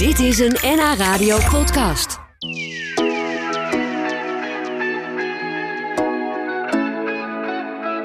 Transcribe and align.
Dit 0.00 0.18
is 0.18 0.38
een 0.38 0.56
NH 0.62 0.94
Radio 0.98 1.36
podcast. 1.50 2.18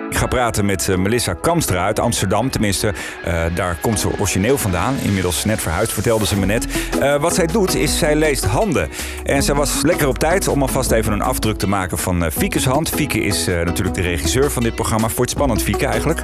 Ik 0.09 0.17
ga 0.17 0.27
praten 0.27 0.65
met 0.65 0.89
eh, 0.89 0.97
Melissa 0.97 1.33
Kamstra 1.33 1.85
uit 1.85 1.99
Amsterdam. 1.99 2.49
Tenminste, 2.49 2.93
eh, 3.23 3.45
daar 3.55 3.77
komt 3.81 3.99
ze 3.99 4.09
origineel 4.19 4.57
vandaan. 4.57 4.95
Inmiddels 5.01 5.45
net 5.45 5.61
verhuisd, 5.61 5.93
vertelde 5.93 6.25
ze 6.25 6.39
me 6.39 6.45
net. 6.45 6.67
Eh, 6.99 7.21
wat 7.21 7.35
zij 7.35 7.47
doet, 7.47 7.75
is 7.75 7.97
zij 7.97 8.15
leest 8.15 8.45
handen. 8.45 8.89
En 9.23 9.43
zij 9.43 9.55
was 9.55 9.81
lekker 9.81 10.07
op 10.07 10.17
tijd 10.17 10.47
om 10.47 10.61
alvast 10.61 10.91
even 10.91 11.13
een 11.13 11.21
afdruk 11.21 11.57
te 11.57 11.67
maken 11.67 11.97
van 11.97 12.31
Fieke's 12.31 12.65
hand. 12.65 12.89
Fieke 12.89 13.19
is 13.19 13.47
eh, 13.47 13.61
natuurlijk 13.65 13.95
de 13.95 14.01
regisseur 14.01 14.51
van 14.51 14.63
dit 14.63 14.75
programma. 14.75 15.03
Vond 15.03 15.15
je 15.15 15.21
het 15.21 15.29
spannend, 15.29 15.61
Fieke, 15.61 15.85
eigenlijk? 15.85 16.23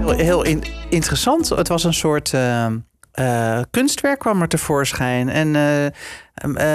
Heel, 0.00 0.10
heel 0.10 0.44
in- 0.44 0.64
interessant. 0.88 1.48
Het 1.48 1.68
was 1.68 1.84
een 1.84 1.94
soort 1.94 2.32
eh, 3.18 3.60
kunstwerk 3.70 4.18
kwam 4.18 4.42
er 4.42 4.48
tevoorschijn. 4.48 5.28
En 5.28 5.56
eh, 5.56 5.86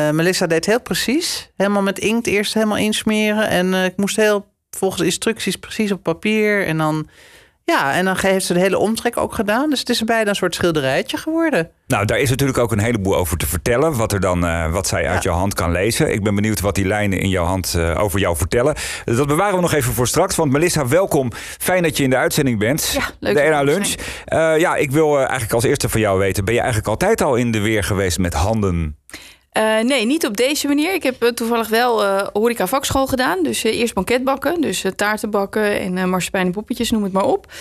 eh, 0.07 0.13
Melissa 0.13 0.47
deed 0.47 0.65
heel 0.65 0.81
precies. 0.81 1.51
Helemaal 1.55 1.81
met 1.81 1.99
inkt 1.99 2.27
eerst 2.27 2.53
helemaal 2.53 2.77
insmeren. 2.77 3.49
En 3.49 3.73
ik 3.73 3.97
moest 3.97 4.15
heel 4.15 4.45
volgens 4.69 5.01
instructies 5.01 5.55
precies 5.55 5.91
op 5.91 6.03
papier. 6.03 6.65
En 6.65 6.77
dan, 6.77 7.07
ja, 7.65 7.93
en 7.93 8.05
dan 8.05 8.17
heeft 8.21 8.45
ze 8.45 8.53
de 8.53 8.59
hele 8.59 8.77
omtrek 8.77 9.17
ook 9.17 9.33
gedaan. 9.33 9.69
Dus 9.69 9.79
het 9.79 9.89
is 9.89 10.03
bijna 10.03 10.29
een 10.29 10.35
soort 10.35 10.55
schilderijtje 10.55 11.17
geworden. 11.17 11.69
Nou, 11.87 12.05
daar 12.05 12.19
is 12.19 12.29
natuurlijk 12.29 12.57
ook 12.57 12.71
een 12.71 12.79
heleboel 12.79 13.15
over 13.15 13.37
te 13.37 13.47
vertellen. 13.47 13.95
Wat, 13.97 14.11
er 14.11 14.19
dan, 14.19 14.45
eh, 14.45 14.71
wat 14.71 14.87
zij 14.87 15.07
uit 15.07 15.23
Ja. 15.23 15.29
jouw 15.29 15.39
hand 15.39 15.53
kan 15.53 15.71
lezen. 15.71 16.13
Ik 16.13 16.23
ben 16.23 16.35
benieuwd 16.35 16.59
wat 16.59 16.75
die 16.75 16.85
lijnen 16.85 17.19
in 17.19 17.29
jouw 17.29 17.45
hand 17.45 17.73
eh, 17.73 17.99
over 18.03 18.19
jou 18.19 18.37
vertellen. 18.37 18.75
Dat 19.05 19.27
bewaren 19.27 19.55
we 19.55 19.61
nog 19.61 19.73
even 19.73 19.93
voor 19.93 20.07
straks. 20.07 20.35
Want 20.35 20.51
Melissa, 20.51 20.87
welkom. 20.87 21.31
Fijn 21.59 21.83
dat 21.83 21.97
je 21.97 22.03
in 22.03 22.09
de 22.09 22.17
uitzending 22.17 22.59
bent. 22.59 22.91
Ja, 22.93 23.03
leuk 23.19 23.35
De 23.35 23.57
te 23.57 23.63
Lunch. 23.63 23.93
Eh, 24.25 24.59
ja, 24.59 24.75
ik 24.75 24.91
wil 24.91 25.17
eigenlijk 25.17 25.53
als 25.53 25.63
eerste 25.63 25.89
van 25.89 25.99
jou 25.99 26.19
weten. 26.19 26.45
Ben 26.45 26.53
je 26.53 26.59
eigenlijk 26.59 26.89
altijd 26.89 27.21
al 27.21 27.35
in 27.35 27.51
de 27.51 27.59
weer 27.59 27.83
geweest 27.83 28.19
met 28.19 28.33
handen? 28.33 28.97
Eh, 29.53 29.79
nee, 29.79 30.05
niet 30.05 30.25
op 30.25 30.37
deze 30.37 30.67
manier. 30.67 30.93
Ik 30.93 31.03
heb 31.03 31.23
eh, 31.23 31.29
toevallig 31.29 31.67
wel 31.67 32.03
eh 32.03 32.27
horeca 32.33 32.67
vakschool 32.67 33.07
gedaan. 33.07 33.43
Dus 33.43 33.63
eh, 33.63 33.79
eerst 33.79 33.93
banketbakken, 33.93 34.61
dus 34.61 34.85
taarten 34.95 35.29
bakken 35.29 35.79
en 35.79 36.09
marsepein 36.09 36.45
en 36.45 36.51
poppetjes, 36.51 36.91
noem 36.91 37.03
het 37.03 37.11
maar 37.11 37.25
op. 37.25 37.51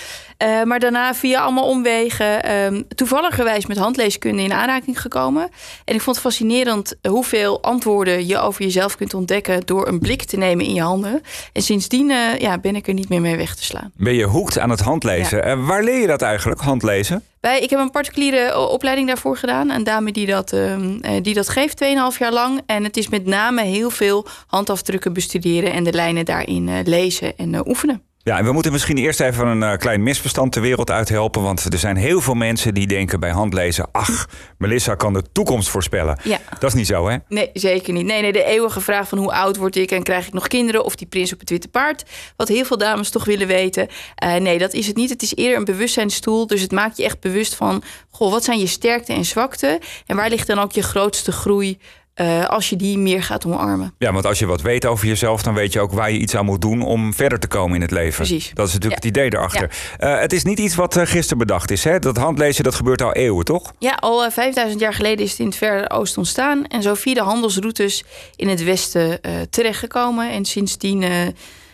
Eh, 0.43 0.63
maar 0.63 0.81
daarna 0.81 1.15
via 1.15 1.41
allemaal 1.41 1.69
omwegen 1.69 2.43
ehm 2.43 2.83
toevalligerwijs 2.95 3.67
met 3.67 3.77
handleeskunde 3.77 4.43
in 4.43 4.53
aanraking 4.53 5.01
gekomen. 5.01 5.49
En 5.85 5.95
ik 5.95 6.01
vond 6.01 6.17
het 6.17 6.25
fascinerend 6.25 6.95
hoeveel 7.09 7.63
antwoorden 7.63 8.27
je 8.27 8.39
over 8.39 8.63
jezelf 8.63 8.97
kunt 8.97 9.15
ontdekken 9.15 9.61
door 9.67 9.89
een 9.89 9.99
blik 9.99 10.23
te 10.23 10.37
nemen 10.37 10.65
in 10.65 10.75
je 10.75 10.83
handen. 10.83 11.23
En 11.53 11.63
sindsdien 11.63 12.11
eh, 12.11 12.39
ja, 12.39 12.59
ben 12.59 12.77
ik 12.77 12.89
er 12.89 12.95
niet 12.95 13.09
meer 13.09 13.21
mee 13.21 13.37
weg 13.37 13.55
te 13.55 13.65
slaan. 13.65 13.93
Ben 13.97 14.15
je 14.15 14.25
hoekt 14.25 14.59
aan 14.59 14.71
het 14.71 14.81
handlezen? 14.81 15.45
Eh, 15.45 15.67
waar 15.67 15.85
leer 15.85 16.01
je 16.01 16.07
dat 16.07 16.23
eigenlijk, 16.23 16.61
handlezen? 16.61 17.25
Bij, 17.41 17.61
ik 17.61 17.71
heb 17.71 17.79
een 17.79 17.91
particuliere 17.91 18.59
opleiding 18.59 19.09
daarvoor 19.09 19.37
gedaan. 19.37 19.71
Een 19.71 19.85
dame 19.85 20.13
die 20.13 20.27
dat, 20.27 20.53
ehm, 20.53 20.99
eh, 21.01 21.23
die 21.23 21.35
dat 21.35 21.49
geeft, 21.49 21.77
2,5 21.77 22.19
jaar 22.19 22.33
lang. 22.33 22.61
En 22.67 22.85
het 22.85 22.97
is 22.97 23.09
met 23.09 23.27
name 23.27 23.63
heel 23.63 23.91
veel 23.91 24.27
handafdrukken 24.47 25.13
bestuderen... 25.13 25.73
en 25.73 25.85
de 25.85 25.93
lijnen 25.93 26.25
daarin 26.25 26.83
lezen 26.85 27.37
en 27.37 27.69
oefenen. 27.69 28.03
Ja, 28.25 28.39
en 28.39 28.45
we 28.45 28.53
moeten 28.53 28.73
misschien 28.73 28.99
eerst 28.99 29.21
even 29.21 29.47
een 29.47 29.63
eh, 29.63 29.79
klein 29.79 30.03
misverstand 30.03 30.55
de 30.55 30.61
wereld 30.61 30.91
uithelpen. 30.91 31.43
Want 31.43 31.73
er 31.73 31.79
zijn 31.79 31.97
heel 31.97 32.21
veel 32.21 32.35
mensen 32.35 32.75
die 32.75 32.87
denken 32.87 33.21
bij 33.21 33.31
handlezen... 33.31 33.89
ach, 33.93 34.29
Melissa 34.59 34.95
kan 34.95 35.13
de 35.13 35.23
toekomst 35.33 35.69
voorspellen. 35.69 36.19
Ja. 36.25 36.39
Dat 36.59 36.71
is 36.71 36.75
niet 36.75 36.87
zo, 36.87 37.09
hè? 37.09 37.17
Nee, 37.29 37.51
zeker 37.53 37.93
niet. 37.93 38.07
Nee, 38.07 38.23
nee, 38.23 38.33
de 38.33 38.45
eeuwige 38.45 38.81
vraag 38.81 39.09
van 39.09 39.19
hoe 39.19 39.33
oud 39.33 39.57
word 39.57 39.77
ik 39.77 39.91
en 39.91 40.03
krijg 40.03 40.27
ik 40.27 40.33
nog 40.33 40.47
kinderen... 40.47 40.85
of 40.85 40.97
die 40.97 41.07
prins 41.07 41.33
op 41.33 41.41
het 41.41 41.51
witte 41.51 41.69
paard, 41.69 42.05
wat 42.37 42.49
heel 42.49 42.65
veel 42.65 42.79
dames 42.79 43.11
toch 43.11 43.25
willen 43.25 43.47
weten. 43.47 43.89
Eh, 44.15 44.35
nee, 44.35 44.59
dat 44.59 44.73
is 44.73 44.87
het 44.87 44.97
niet. 44.97 45.11
Het 45.11 45.23
is 45.23 45.35
eerder 45.35 45.59
een 45.59 45.65
bewustzijnstoel. 45.65 46.47
Dus 46.47 46.61
het 46.61 46.73
maakt 46.73 46.97
je 46.97 47.05
echt 47.05 47.21
bewust 47.21 47.55
van... 47.55 47.83
goh, 48.11 48.31
wat 48.31 48.45
zijn 48.45 48.59
je 48.59 48.67
sterkte 48.67 49.13
en 49.13 49.25
zwakte? 49.25 49.81
En 50.07 50.17
waar 50.17 50.29
ligt 50.29 50.47
dan 50.47 50.59
ook 50.59 50.73
je 50.73 50.83
grootste 50.83 51.33
groei... 51.33 51.79
eh, 52.15 52.45
als 52.45 52.69
je 52.69 52.77
die 52.77 52.99
meer 52.99 53.23
gaat 53.23 53.47
omarmen. 53.47 53.95
Ja, 53.99 54.13
want 54.13 54.27
als 54.27 54.39
je 54.39 54.47
wat 54.47 54.61
weet 54.63 54.87
over 54.87 55.07
jezelf, 55.07 55.43
dan 55.43 55.55
weet 55.55 55.73
je 55.73 55.81
ook 55.81 55.93
waar 55.93 56.11
je 56.11 56.19
iets 56.19 56.37
aan 56.37 56.45
moet 56.45 56.61
doen 56.61 56.83
om 56.83 57.15
verder 57.15 57.39
te 57.39 57.47
komen 57.47 57.75
in 57.75 57.81
het 57.83 57.91
leven. 57.91 58.17
Precies. 58.27 58.51
Dat 58.55 58.67
is 58.69 58.73
natuurlijk 58.73 59.03
Ja. 59.03 59.09
het 59.09 59.17
idee 59.19 59.33
erachter. 59.39 59.71
Eh, 59.99 60.19
het 60.21 60.33
is 60.33 60.43
niet 60.45 60.59
iets 60.59 60.75
wat 60.75 60.97
eh, 60.97 61.07
gisteren 61.07 61.39
bedacht 61.39 61.71
is. 61.71 61.85
Hè? 61.85 61.99
Dat 61.99 62.17
handlezen, 62.17 62.65
dat 62.65 62.75
gebeurt 62.75 63.03
al 63.03 63.13
eeuwen, 63.13 63.45
toch? 63.45 63.73
Ja, 63.79 63.93
al 64.01 64.25
eh, 64.25 64.31
5000 64.31 64.81
jaar 64.81 64.95
geleden 64.95 65.25
is 65.25 65.31
het 65.31 65.41
in 65.41 65.47
het 65.47 65.57
Verre 65.57 65.91
Oosten 65.91 66.19
ontstaan. 66.19 66.67
En 66.67 66.83
zo 66.83 66.95
via 66.95 67.15
de 67.15 67.21
handelsroutes 67.21 68.05
in 68.37 68.49
het 68.49 68.65
Westen 68.65 69.21
terechtgekomen. 69.51 70.31
En 70.31 70.45
sindsdien 70.45 71.05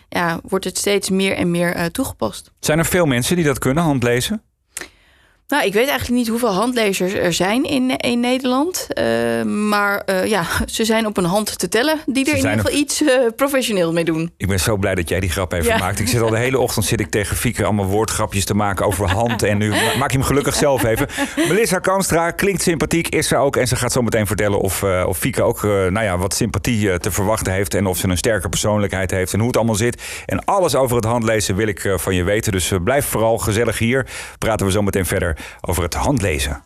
ja, 0.09 0.39
wordt 0.43 0.65
het 0.65 0.77
steeds 0.77 1.09
meer 1.09 1.35
en 1.35 1.51
meer 1.51 1.91
toegepast. 1.91 2.51
Zijn 2.59 2.79
er 2.79 2.85
veel 2.85 3.05
mensen 3.05 3.35
die 3.35 3.45
dat 3.45 3.59
kunnen, 3.59 3.83
handlezen? 3.83 4.41
Nou, 5.49 5.65
ik 5.65 5.73
weet 5.73 5.87
eigenlijk 5.87 6.17
niet 6.19 6.27
hoeveel 6.27 6.53
handlezers 6.53 7.13
er 7.13 7.33
zijn 7.33 7.63
in, 7.63 7.97
in 7.97 8.19
Nederland. 8.19 8.87
Eh, 8.89 9.03
maar 9.43 10.01
eh, 10.05 10.25
ja, 10.25 10.43
ze 10.65 10.85
zijn 10.85 11.05
op 11.05 11.17
een 11.17 11.23
hand 11.25 11.59
te 11.59 11.67
tellen 11.69 11.99
die 12.05 12.25
er 12.25 12.31
in 12.31 12.37
ieder 12.37 12.51
geval 12.51 12.71
iets 12.79 13.01
eh, 13.03 13.09
professioneel 13.35 13.93
mee 13.93 14.03
doen. 14.03 14.31
Ik 14.37 14.47
ben 14.47 14.59
zo 14.59 14.77
blij 14.77 14.95
dat 14.95 15.09
jij 15.09 15.19
die 15.19 15.29
grap 15.29 15.53
even 15.53 15.65
Ja. 15.65 15.77
maakt. 15.77 15.99
Ik 15.99 16.07
zit 16.07 16.21
al 16.21 16.29
de 16.29 16.37
hele 16.37 16.59
ochtend 16.59 16.85
zit 16.85 16.99
ik 16.99 17.09
tegen 17.09 17.35
Fieke 17.35 17.63
allemaal 17.63 17.85
woordgrapjes 17.85 18.45
te 18.45 18.53
maken 18.53 18.85
over 18.85 19.09
hand. 19.09 19.43
En 19.43 19.57
nu 19.57 19.69
ma- 19.85 19.97
maak 19.97 20.11
je 20.11 20.17
hem 20.17 20.25
gelukkig 20.27 20.55
zelf 20.55 20.83
even. 20.83 21.07
Melissa 21.35 21.79
Kamstra 21.79 22.31
klinkt 22.31 22.61
sympathiek, 22.61 23.07
is 23.07 23.27
ze 23.27 23.35
ook. 23.35 23.55
En 23.55 23.67
ze 23.67 23.75
gaat 23.75 23.91
zo 23.91 24.01
meteen 24.01 24.27
vertellen 24.27 24.59
of, 24.59 24.83
eh, 24.83 25.03
of 25.07 25.17
Fieke 25.17 25.43
ook 25.43 25.63
eh, 25.63 25.69
nou 25.69 26.01
ja, 26.03 26.17
wat 26.17 26.33
sympathie 26.33 26.91
eh, 26.91 26.95
te 26.97 27.11
verwachten 27.11 27.53
heeft. 27.53 27.73
En 27.73 27.85
of 27.85 27.97
ze 27.97 28.07
een 28.07 28.17
sterke 28.17 28.49
persoonlijkheid 28.49 29.11
heeft 29.11 29.33
en 29.33 29.39
hoe 29.39 29.47
het 29.47 29.57
allemaal 29.57 29.75
zit. 29.75 30.01
En 30.25 30.45
alles 30.45 30.75
over 30.75 30.95
het 30.95 31.05
handlezen 31.05 31.55
wil 31.55 31.67
ik 31.67 31.83
eh, 31.83 31.97
van 31.97 32.15
je 32.15 32.23
weten. 32.23 32.51
Dus 32.51 32.71
eh, 32.71 32.79
blijf 32.83 33.05
vooral 33.05 33.37
gezellig 33.37 33.77
hier. 33.77 34.05
Praten 34.37 34.65
we 34.65 34.71
zo 34.71 34.81
meteen 34.81 35.05
verder 35.05 35.37
over 35.61 35.83
het 35.83 35.93
handlezen. 35.93 36.63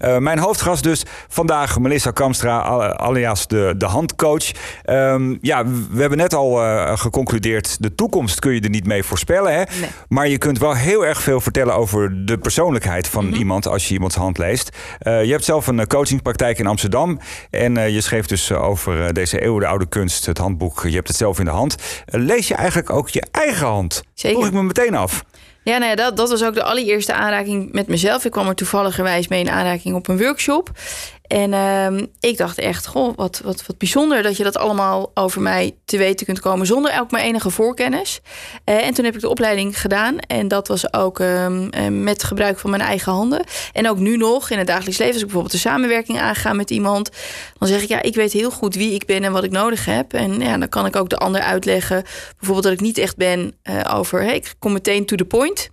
Eh, 0.00 0.16
mijn 0.18 0.38
hoofdgast 0.38 0.82
dus 0.82 1.02
vandaag, 1.28 1.78
Melissa 1.78 2.10
Kamstra, 2.10 2.58
al- 2.58 2.82
alias 2.82 3.46
de, 3.46 3.74
de 3.76 3.86
handcoach. 3.86 4.50
Ehm, 4.84 5.36
ja, 5.40 5.64
we 5.66 6.00
hebben 6.00 6.18
net 6.18 6.34
al 6.34 6.62
eh, 6.64 6.98
geconcludeerd, 6.98 7.82
de 7.82 7.94
toekomst 7.94 8.38
kun 8.38 8.52
je 8.52 8.60
er 8.60 8.68
niet 8.70 8.86
mee 8.86 9.02
voorspellen. 9.02 9.52
Hè? 9.52 9.62
Nee. 9.80 9.90
Maar 10.08 10.28
je 10.28 10.38
kunt 10.38 10.58
wel 10.58 10.74
heel 10.74 11.06
erg 11.06 11.22
veel 11.22 11.40
vertellen 11.40 11.74
over 11.74 12.26
de 12.26 12.38
persoonlijkheid 12.38 13.08
van 13.08 13.32
iemand 13.32 13.66
als 13.66 13.88
je 13.88 13.94
iemands 13.94 14.14
hand 14.16 14.38
leest. 14.38 14.76
Eh, 14.98 15.24
je 15.24 15.30
hebt 15.30 15.44
zelf 15.44 15.66
een 15.66 15.86
coachingspraktijk 15.86 16.58
in 16.58 16.66
Amsterdam. 16.66 17.18
En 17.50 17.92
je 17.92 18.00
schreef 18.00 18.26
dus 18.26 18.52
over 18.52 19.14
deze 19.14 19.40
eeuwenoude 19.40 19.86
kunst, 19.86 20.26
het 20.26 20.38
handboek. 20.38 20.82
Je 20.82 20.94
hebt 20.94 21.08
het 21.08 21.16
zelf 21.16 21.38
in 21.38 21.44
de 21.44 21.50
hand. 21.50 21.76
Lees 22.06 22.48
je 22.48 22.54
eigenlijk 22.54 22.90
ook 22.90 23.08
je 23.08 23.22
eigen 23.30 23.66
hand? 23.66 24.02
Zeker. 24.14 24.36
Vroeg 24.38 24.50
ik 24.50 24.56
me 24.56 24.62
meteen 24.62 24.94
af. 24.94 25.24
Ja, 25.62 25.78
nou 25.78 25.90
ja, 25.90 25.96
dat, 25.96 26.16
dat 26.16 26.30
was 26.30 26.44
ook 26.44 26.54
de 26.54 26.62
allereerste 26.62 27.12
aanraking 27.12 27.72
met 27.72 27.88
mezelf. 27.88 28.24
Ik 28.24 28.30
kwam 28.30 28.48
er 28.48 28.54
toevalligerwijs 28.54 29.28
mee 29.28 29.40
in 29.40 29.50
aanraking 29.50 29.94
op 29.94 30.08
een 30.08 30.18
workshop. 30.18 30.70
En 31.30 31.52
ehm, 31.52 32.06
ik 32.20 32.36
dacht 32.36 32.58
echt, 32.58 32.86
goh, 32.86 33.16
wat, 33.16 33.40
wat, 33.44 33.66
wat 33.66 33.78
bijzonder 33.78 34.22
dat 34.22 34.36
je 34.36 34.44
dat 34.44 34.56
allemaal 34.56 35.10
over 35.14 35.40
mij 35.40 35.76
te 35.84 35.96
weten 35.96 36.26
kunt 36.26 36.40
komen 36.40 36.66
zonder 36.66 37.00
ook 37.00 37.10
maar 37.10 37.20
enige 37.20 37.50
voorkennis. 37.50 38.20
Eh, 38.64 38.86
en 38.86 38.94
toen 38.94 39.04
heb 39.04 39.14
ik 39.14 39.20
de 39.20 39.28
opleiding 39.28 39.80
gedaan 39.80 40.18
en 40.18 40.48
dat 40.48 40.68
was 40.68 40.92
ook 40.92 41.20
ehm, 41.20 41.68
eh, 41.68 41.86
met 41.86 42.22
gebruik 42.22 42.58
van 42.58 42.70
mijn 42.70 42.82
eigen 42.82 43.12
handen. 43.12 43.44
En 43.72 43.88
ook 43.88 43.98
nu 43.98 44.16
nog 44.16 44.50
in 44.50 44.58
het 44.58 44.66
dagelijks 44.66 44.98
leven, 44.98 45.12
als 45.12 45.22
ik 45.22 45.26
bijvoorbeeld 45.26 45.54
een 45.54 45.70
samenwerking 45.70 46.20
aanga 46.20 46.52
met 46.52 46.70
iemand, 46.70 47.10
dan 47.58 47.68
zeg 47.68 47.82
ik 47.82 47.88
ja, 47.88 48.02
ik 48.02 48.14
weet 48.14 48.32
heel 48.32 48.50
goed 48.50 48.74
wie 48.74 48.94
ik 48.94 49.06
ben 49.06 49.24
en 49.24 49.32
wat 49.32 49.44
ik 49.44 49.50
nodig 49.50 49.84
heb. 49.84 50.12
En 50.12 50.40
ja, 50.40 50.58
dan 50.58 50.68
kan 50.68 50.86
ik 50.86 50.96
ook 50.96 51.08
de 51.08 51.18
ander 51.18 51.40
uitleggen, 51.40 52.02
bijvoorbeeld 52.36 52.64
dat 52.64 52.72
ik 52.72 52.80
niet 52.80 52.98
echt 52.98 53.16
ben 53.16 53.54
eh, 53.62 53.80
over, 53.96 54.22
hey, 54.22 54.36
ik 54.36 54.54
kom 54.58 54.72
meteen 54.72 55.06
to 55.06 55.16
the 55.16 55.24
point. 55.24 55.70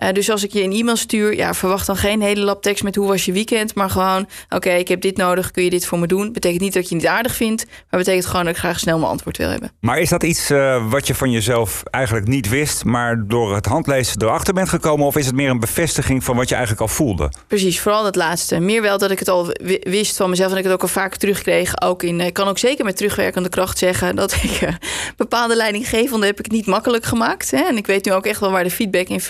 Eh, 0.00 0.12
dus 0.12 0.30
als 0.30 0.44
ik 0.44 0.52
je 0.52 0.62
een 0.62 0.72
e-mail 0.72 0.96
stuur, 0.96 1.36
ja, 1.36 1.54
verwacht 1.54 1.86
dan 1.86 1.96
geen 1.96 2.22
hele 2.22 2.40
lap 2.40 2.62
tekst 2.62 2.82
met 2.82 2.94
hoe 2.94 3.06
was 3.08 3.24
je 3.24 3.32
weekend, 3.32 3.74
maar 3.74 3.90
gewoon, 3.90 4.28
oké, 4.48 4.70
ik 4.70 4.88
heb 4.88 5.00
dit 5.00 5.16
nodig, 5.16 5.50
kun 5.50 5.64
je 5.64 5.70
dit 5.70 5.86
voor 5.86 5.98
me 5.98 6.06
doen? 6.06 6.32
Betekent 6.32 6.60
niet 6.60 6.72
dat 6.72 6.88
je 6.88 6.94
het 6.94 7.02
niet 7.04 7.12
aardig 7.12 7.34
vindt, 7.34 7.64
maar 7.90 8.00
betekent 8.00 8.26
gewoon 8.26 8.44
dat 8.44 8.54
ik 8.54 8.60
graag 8.60 8.78
snel 8.78 8.98
mijn 8.98 9.10
antwoord 9.10 9.36
wil 9.36 9.48
hebben. 9.48 9.72
Maar 9.80 9.98
is 9.98 10.08
dat 10.08 10.22
iets 10.22 10.50
eh, 10.50 10.90
wat 10.90 11.06
je 11.06 11.14
van 11.14 11.30
jezelf 11.30 11.82
eigenlijk 11.90 12.26
niet 12.26 12.48
wist, 12.48 12.84
maar 12.84 13.24
door 13.26 13.54
het 13.54 13.66
handlezen 13.66 14.22
erachter 14.22 14.54
bent 14.54 14.68
gekomen? 14.68 15.06
Of 15.06 15.16
is 15.16 15.26
het 15.26 15.34
meer 15.34 15.50
een 15.50 15.60
bevestiging 15.60 16.24
van 16.24 16.36
wat 16.36 16.48
je 16.48 16.54
eigenlijk 16.54 16.82
al 16.82 16.88
voelde? 16.88 17.32
Precies, 17.46 17.80
vooral 17.80 18.02
dat 18.02 18.16
laatste. 18.16 18.58
Meer 18.60 18.82
wel 18.82 18.98
dat 18.98 19.10
ik 19.10 19.18
het 19.18 19.28
al 19.28 19.46
wi- 19.62 19.80
wist 19.82 20.16
van 20.16 20.30
mezelf 20.30 20.52
en 20.52 20.56
ik 20.58 20.64
het 20.64 20.72
ook 20.72 20.82
al 20.82 20.88
vaak 20.88 21.16
terugkreeg. 21.16 21.82
Ook 21.82 22.02
in, 22.02 22.20
ik 22.20 22.32
kan 22.34 22.48
ook 22.48 22.58
zeker 22.58 22.84
met 22.84 22.96
terugwerkende 22.96 23.48
kracht 23.48 23.78
zeggen 23.78 24.16
dat 24.16 24.32
ik 24.42 24.50
eh, 24.60 24.74
bepaalde 25.16 25.56
leidinggevenden 25.56 26.28
heb 26.28 26.38
ik 26.38 26.50
niet 26.50 26.66
makkelijk 26.66 27.04
gemaakt. 27.04 27.50
Hè? 27.50 27.62
En 27.62 27.76
ik 27.76 27.86
weet 27.86 28.04
nu 28.04 28.12
ook 28.12 28.26
echt 28.26 28.40
wel 28.40 28.50
waar 28.50 28.64
de 28.64 28.70
feedback 28.70 29.08
in 29.08 29.20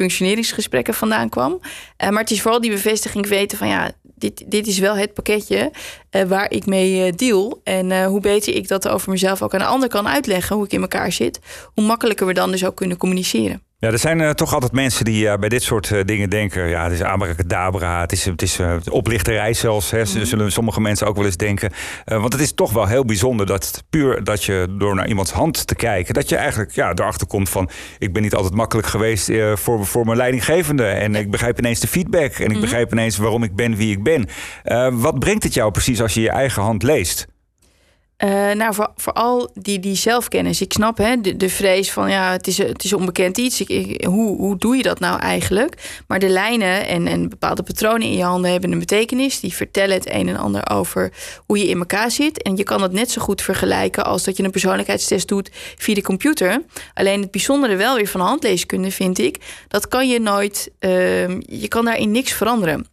functioneringsgesprekken 0.61 0.95
vandaan 0.95 1.29
kwam. 1.29 1.61
Eh, 1.97 2.09
maar 2.09 2.23
het 2.23 2.31
is 2.31 2.43
vooral 2.43 2.61
die 2.61 2.71
bevestiging 2.71 3.27
weten 3.27 3.59
van 3.59 3.69
ja, 3.69 3.91
dit, 4.03 4.45
dit 4.47 4.67
is 4.67 4.79
wel 4.79 4.97
het 4.97 5.15
pakketje 5.15 5.73
eh, 6.11 6.23
waar 6.23 6.51
ik 6.51 6.67
mee 6.67 7.05
eh, 7.05 7.13
deal. 7.17 7.61
En 7.65 8.05
hoe 8.05 8.21
beter 8.21 8.55
ik 8.55 8.69
dat 8.69 8.89
over 8.89 9.11
mezelf 9.11 9.43
ook 9.43 9.55
aan 9.55 9.61
de 9.61 9.67
ander 9.67 9.89
kan 9.89 10.09
uitleggen, 10.09 10.57
hoe 10.57 10.65
ik 10.65 10.73
in 10.73 10.81
elkaar 10.81 11.13
zit, 11.13 11.41
hoe 11.75 11.85
makkelijker 11.85 12.27
we 12.27 12.33
dan 12.33 12.51
dus 12.51 12.65
ook 12.65 12.77
kunnen 12.77 12.97
communiceren. 12.97 13.63
Ja, 13.81 13.91
er 13.91 13.99
zijn 13.99 14.21
uh, 14.21 14.31
toch 14.31 14.55
altijd 14.55 14.73
mensen 14.73 15.05
die 15.05 15.25
uh, 15.25 15.35
bij 15.35 15.49
dit 15.49 15.63
soort 15.63 15.91
uh, 15.91 16.05
dingen 16.05 16.31
denken... 16.31 16.69
ja, 16.69 16.85
het 16.85 16.93
is 16.93 17.03
abracadabra, 17.03 18.01
het 18.01 18.13
is, 18.13 18.25
het 18.25 18.43
is 18.43 18.61
oplichterij 18.91 19.55
zelfs. 19.55 19.91
Hè, 19.91 19.99
mm. 19.99 20.25
Zullen 20.25 20.53
sommige 20.53 20.81
mensen 20.81 21.07
ook 21.07 21.17
wel 21.17 21.25
eens 21.25 21.37
denken. 21.37 21.73
want 22.05 22.33
het 22.33 22.43
is 22.43 22.53
toch 22.53 22.73
wel 22.73 22.87
heel 22.87 23.05
bijzonder 23.05 23.47
dat 23.47 23.85
puur 23.91 24.25
dat 24.25 24.45
je 24.45 24.77
door 24.79 24.95
naar 24.95 25.09
iemands 25.09 25.33
hand 25.33 25.67
te 25.67 25.75
kijken... 25.75 26.15
dat 26.15 26.29
je 26.29 26.37
eigenlijk 26.37 26.73
ja, 26.73 26.91
erachter 26.95 27.27
komt 27.27 27.49
van... 27.49 27.71
ik 27.99 28.13
ben 28.13 28.23
niet 28.23 28.35
altijd 28.35 28.55
makkelijk 28.55 28.89
geweest 28.89 29.33
voor, 29.55 29.87
voor 29.87 30.05
mijn 30.05 30.17
leidinggevende. 30.17 30.87
En 30.87 31.15
ik 31.15 31.31
begrijp 31.31 31.59
ineens 31.59 31.81
de 31.81 31.89
feedback. 31.89 32.33
En 32.33 32.49
ik 32.49 32.55
mm. 32.55 32.61
begrijp 32.61 32.93
ineens 32.93 33.17
waarom 33.17 33.43
ik 33.43 33.57
ben 33.57 33.77
wie 33.77 33.97
ik 33.97 34.03
ben. 34.03 34.29
wat 35.01 35.19
brengt 35.19 35.43
het 35.43 35.55
jou 35.55 35.71
precies 35.71 36.03
als 36.03 36.15
je 36.15 36.21
je 36.21 36.31
eigen 36.31 36.63
hand 36.63 36.83
leest? 36.83 37.29
Uh, 38.25 38.53
nou, 38.53 38.75
voor, 38.75 38.91
vooral 38.97 39.51
die, 39.55 39.79
die 39.79 39.95
zelfkennis. 39.95 40.61
Ik 40.61 40.73
snap 40.73 40.99
hè, 40.99 41.21
de, 41.21 41.37
de 41.37 41.49
vrees 41.49 41.93
van 41.93 42.11
ja, 42.11 42.33
het 42.33 42.47
is, 42.47 42.59
het 42.59 42.85
is 42.85 42.93
onbekend 42.93 43.39
iets. 43.39 43.61
Ik, 43.61 44.05
hoe, 44.05 44.37
hoe 44.37 44.57
doe 44.59 44.77
je 44.77 44.83
dat 44.83 45.01
nou 45.01 45.21
eigenlijk? 45.21 46.03
Maar 46.07 46.19
de 46.19 46.29
lijnen 46.29 46.87
en, 46.87 47.07
en 47.07 47.29
bepaalde 47.29 47.63
patronen 47.63 48.03
in 48.03 48.17
je 48.17 48.23
handen 48.23 48.51
hebben 48.51 48.73
een 48.73 48.79
betekenis. 48.79 49.41
Die 49.41 49.55
vertellen 49.55 49.95
het 49.95 50.11
een 50.13 50.29
en 50.29 50.37
ander 50.37 50.71
over 50.71 51.13
hoe 51.47 51.59
je 51.59 51.69
in 51.69 51.79
elkaar 51.79 52.11
zit. 52.11 52.43
En 52.43 52.57
je 52.57 52.65
kan 52.65 52.81
dat 52.81 52.93
net 52.93 53.11
zo 53.11 53.23
goed 53.23 53.43
vergelijken 53.43 54.05
als 54.05 54.25
dat 54.25 54.37
je 54.37 54.43
een 54.43 54.51
persoonlijkheidstest 54.51 55.29
doet 55.29 55.51
via 55.77 55.95
de 55.95 56.03
computer. 56.03 56.63
Alleen 56.95 57.21
het 57.21 57.31
bijzondere 57.31 57.77
wel 57.77 57.97
weer 57.97 58.09
van 58.09 58.21
handleeskunde 58.21 58.91
vind 58.91 59.19
ik, 59.19 59.65
dat 59.69 59.89
kan 59.89 60.09
je 60.09 60.21
nooit, 60.21 60.71
uh, 60.81 61.29
je 61.41 61.69
kan 61.69 61.85
daarin 61.85 62.11
niks 62.11 62.33
veranderen. 62.33 62.87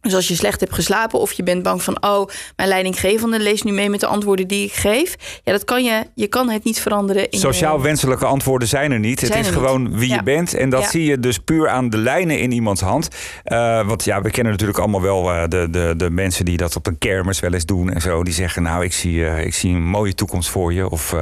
Dus 0.00 0.14
als 0.14 0.28
je 0.28 0.34
slecht 0.34 0.60
hebt 0.60 0.74
geslapen 0.74 1.20
of 1.20 1.32
je 1.32 1.42
bent 1.42 1.62
bang 1.62 1.82
van, 1.82 2.02
oh, 2.04 2.28
mijn 2.56 2.68
leidinggevende 2.68 3.40
leest 3.40 3.64
nu 3.64 3.72
mee 3.72 3.90
met 3.90 4.00
de 4.00 4.06
antwoorden 4.06 4.48
die 4.48 4.64
ik 4.64 4.72
geef. 4.72 5.16
Ja, 5.44 5.52
dat 5.52 5.64
kan 5.64 5.84
je, 5.84 6.04
je 6.14 6.26
kan 6.26 6.50
het 6.50 6.64
niet 6.64 6.80
veranderen. 6.80 7.30
In 7.30 7.38
Sociaal 7.38 7.82
wenselijke 7.82 8.24
antwoorden 8.24 8.68
zijn 8.68 8.92
er 8.92 8.98
niet. 8.98 9.20
het 9.20 9.34
is 9.34 9.48
gewoon 9.48 9.98
wie 9.98 10.12
je 10.12 10.22
bent. 10.22 10.54
En 10.54 10.70
dat 10.70 10.84
zie 10.84 11.04
je 11.04 11.20
dus 11.20 11.38
puur 11.38 11.68
aan 11.68 11.90
de 11.90 11.96
lijnen 11.96 12.38
in 12.38 12.52
iemands 12.52 12.80
hand. 12.80 13.08
Uh, 13.44 13.86
want 13.86 14.04
ja, 14.04 14.22
we 14.22 14.30
kennen 14.30 14.52
natuurlijk 14.52 14.78
allemaal 14.78 15.02
wel 15.02 15.32
uh, 15.32 15.42
de, 15.48 15.68
de, 15.70 15.94
de 15.96 16.10
mensen 16.10 16.44
die 16.44 16.56
dat 16.56 16.76
op 16.76 16.86
een 16.86 16.98
kermis 16.98 17.40
wel 17.40 17.52
eens 17.52 17.66
doen 17.66 17.92
en 17.92 18.00
zo. 18.00 18.24
Die 18.24 18.34
zeggen, 18.34 18.62
nou, 18.62 18.84
ik 18.84 18.92
zie, 18.92 19.14
uh, 19.14 19.44
ik 19.44 19.54
zie 19.54 19.74
een 19.74 19.86
mooie 19.86 20.14
toekomst 20.14 20.48
voor 20.48 20.72
je. 20.72 20.90
Of 20.90 21.14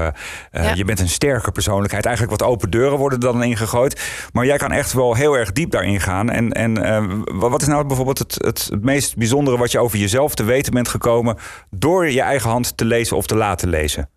je 0.74 0.84
bent 0.84 1.00
een 1.00 1.08
sterke 1.08 1.50
persoonlijkheid. 1.50 2.04
Eigenlijk 2.06 2.40
wat 2.40 2.48
open 2.48 2.70
deuren 2.70 2.98
worden 2.98 3.20
dan 3.20 3.42
ingegooid. 3.42 4.00
Maar 4.32 4.46
jij 4.46 4.56
kan 4.56 4.72
echt 4.72 4.92
wel 4.92 5.14
heel 5.14 5.34
erg 5.34 5.52
diep 5.52 5.70
daarin 5.70 6.00
gaan. 6.00 6.30
En, 6.30 6.52
en 6.52 7.24
wat 7.38 7.62
is 7.62 7.68
nou 7.68 7.86
bijvoorbeeld 7.86 8.18
het, 8.18 8.34
het 8.38 8.67
het 8.68 8.84
meest 8.84 9.16
bijzondere 9.16 9.56
wat 9.56 9.72
je 9.72 9.78
over 9.78 9.98
jezelf 9.98 10.34
te 10.34 10.44
weten 10.44 10.72
bent 10.72 10.88
gekomen 10.88 11.36
door 11.70 12.10
je 12.10 12.20
eigen 12.20 12.50
hand 12.50 12.76
te 12.76 12.84
lezen 12.84 13.16
of 13.16 13.26
te 13.26 13.36
laten 13.36 13.68
lezen? 13.68 14.10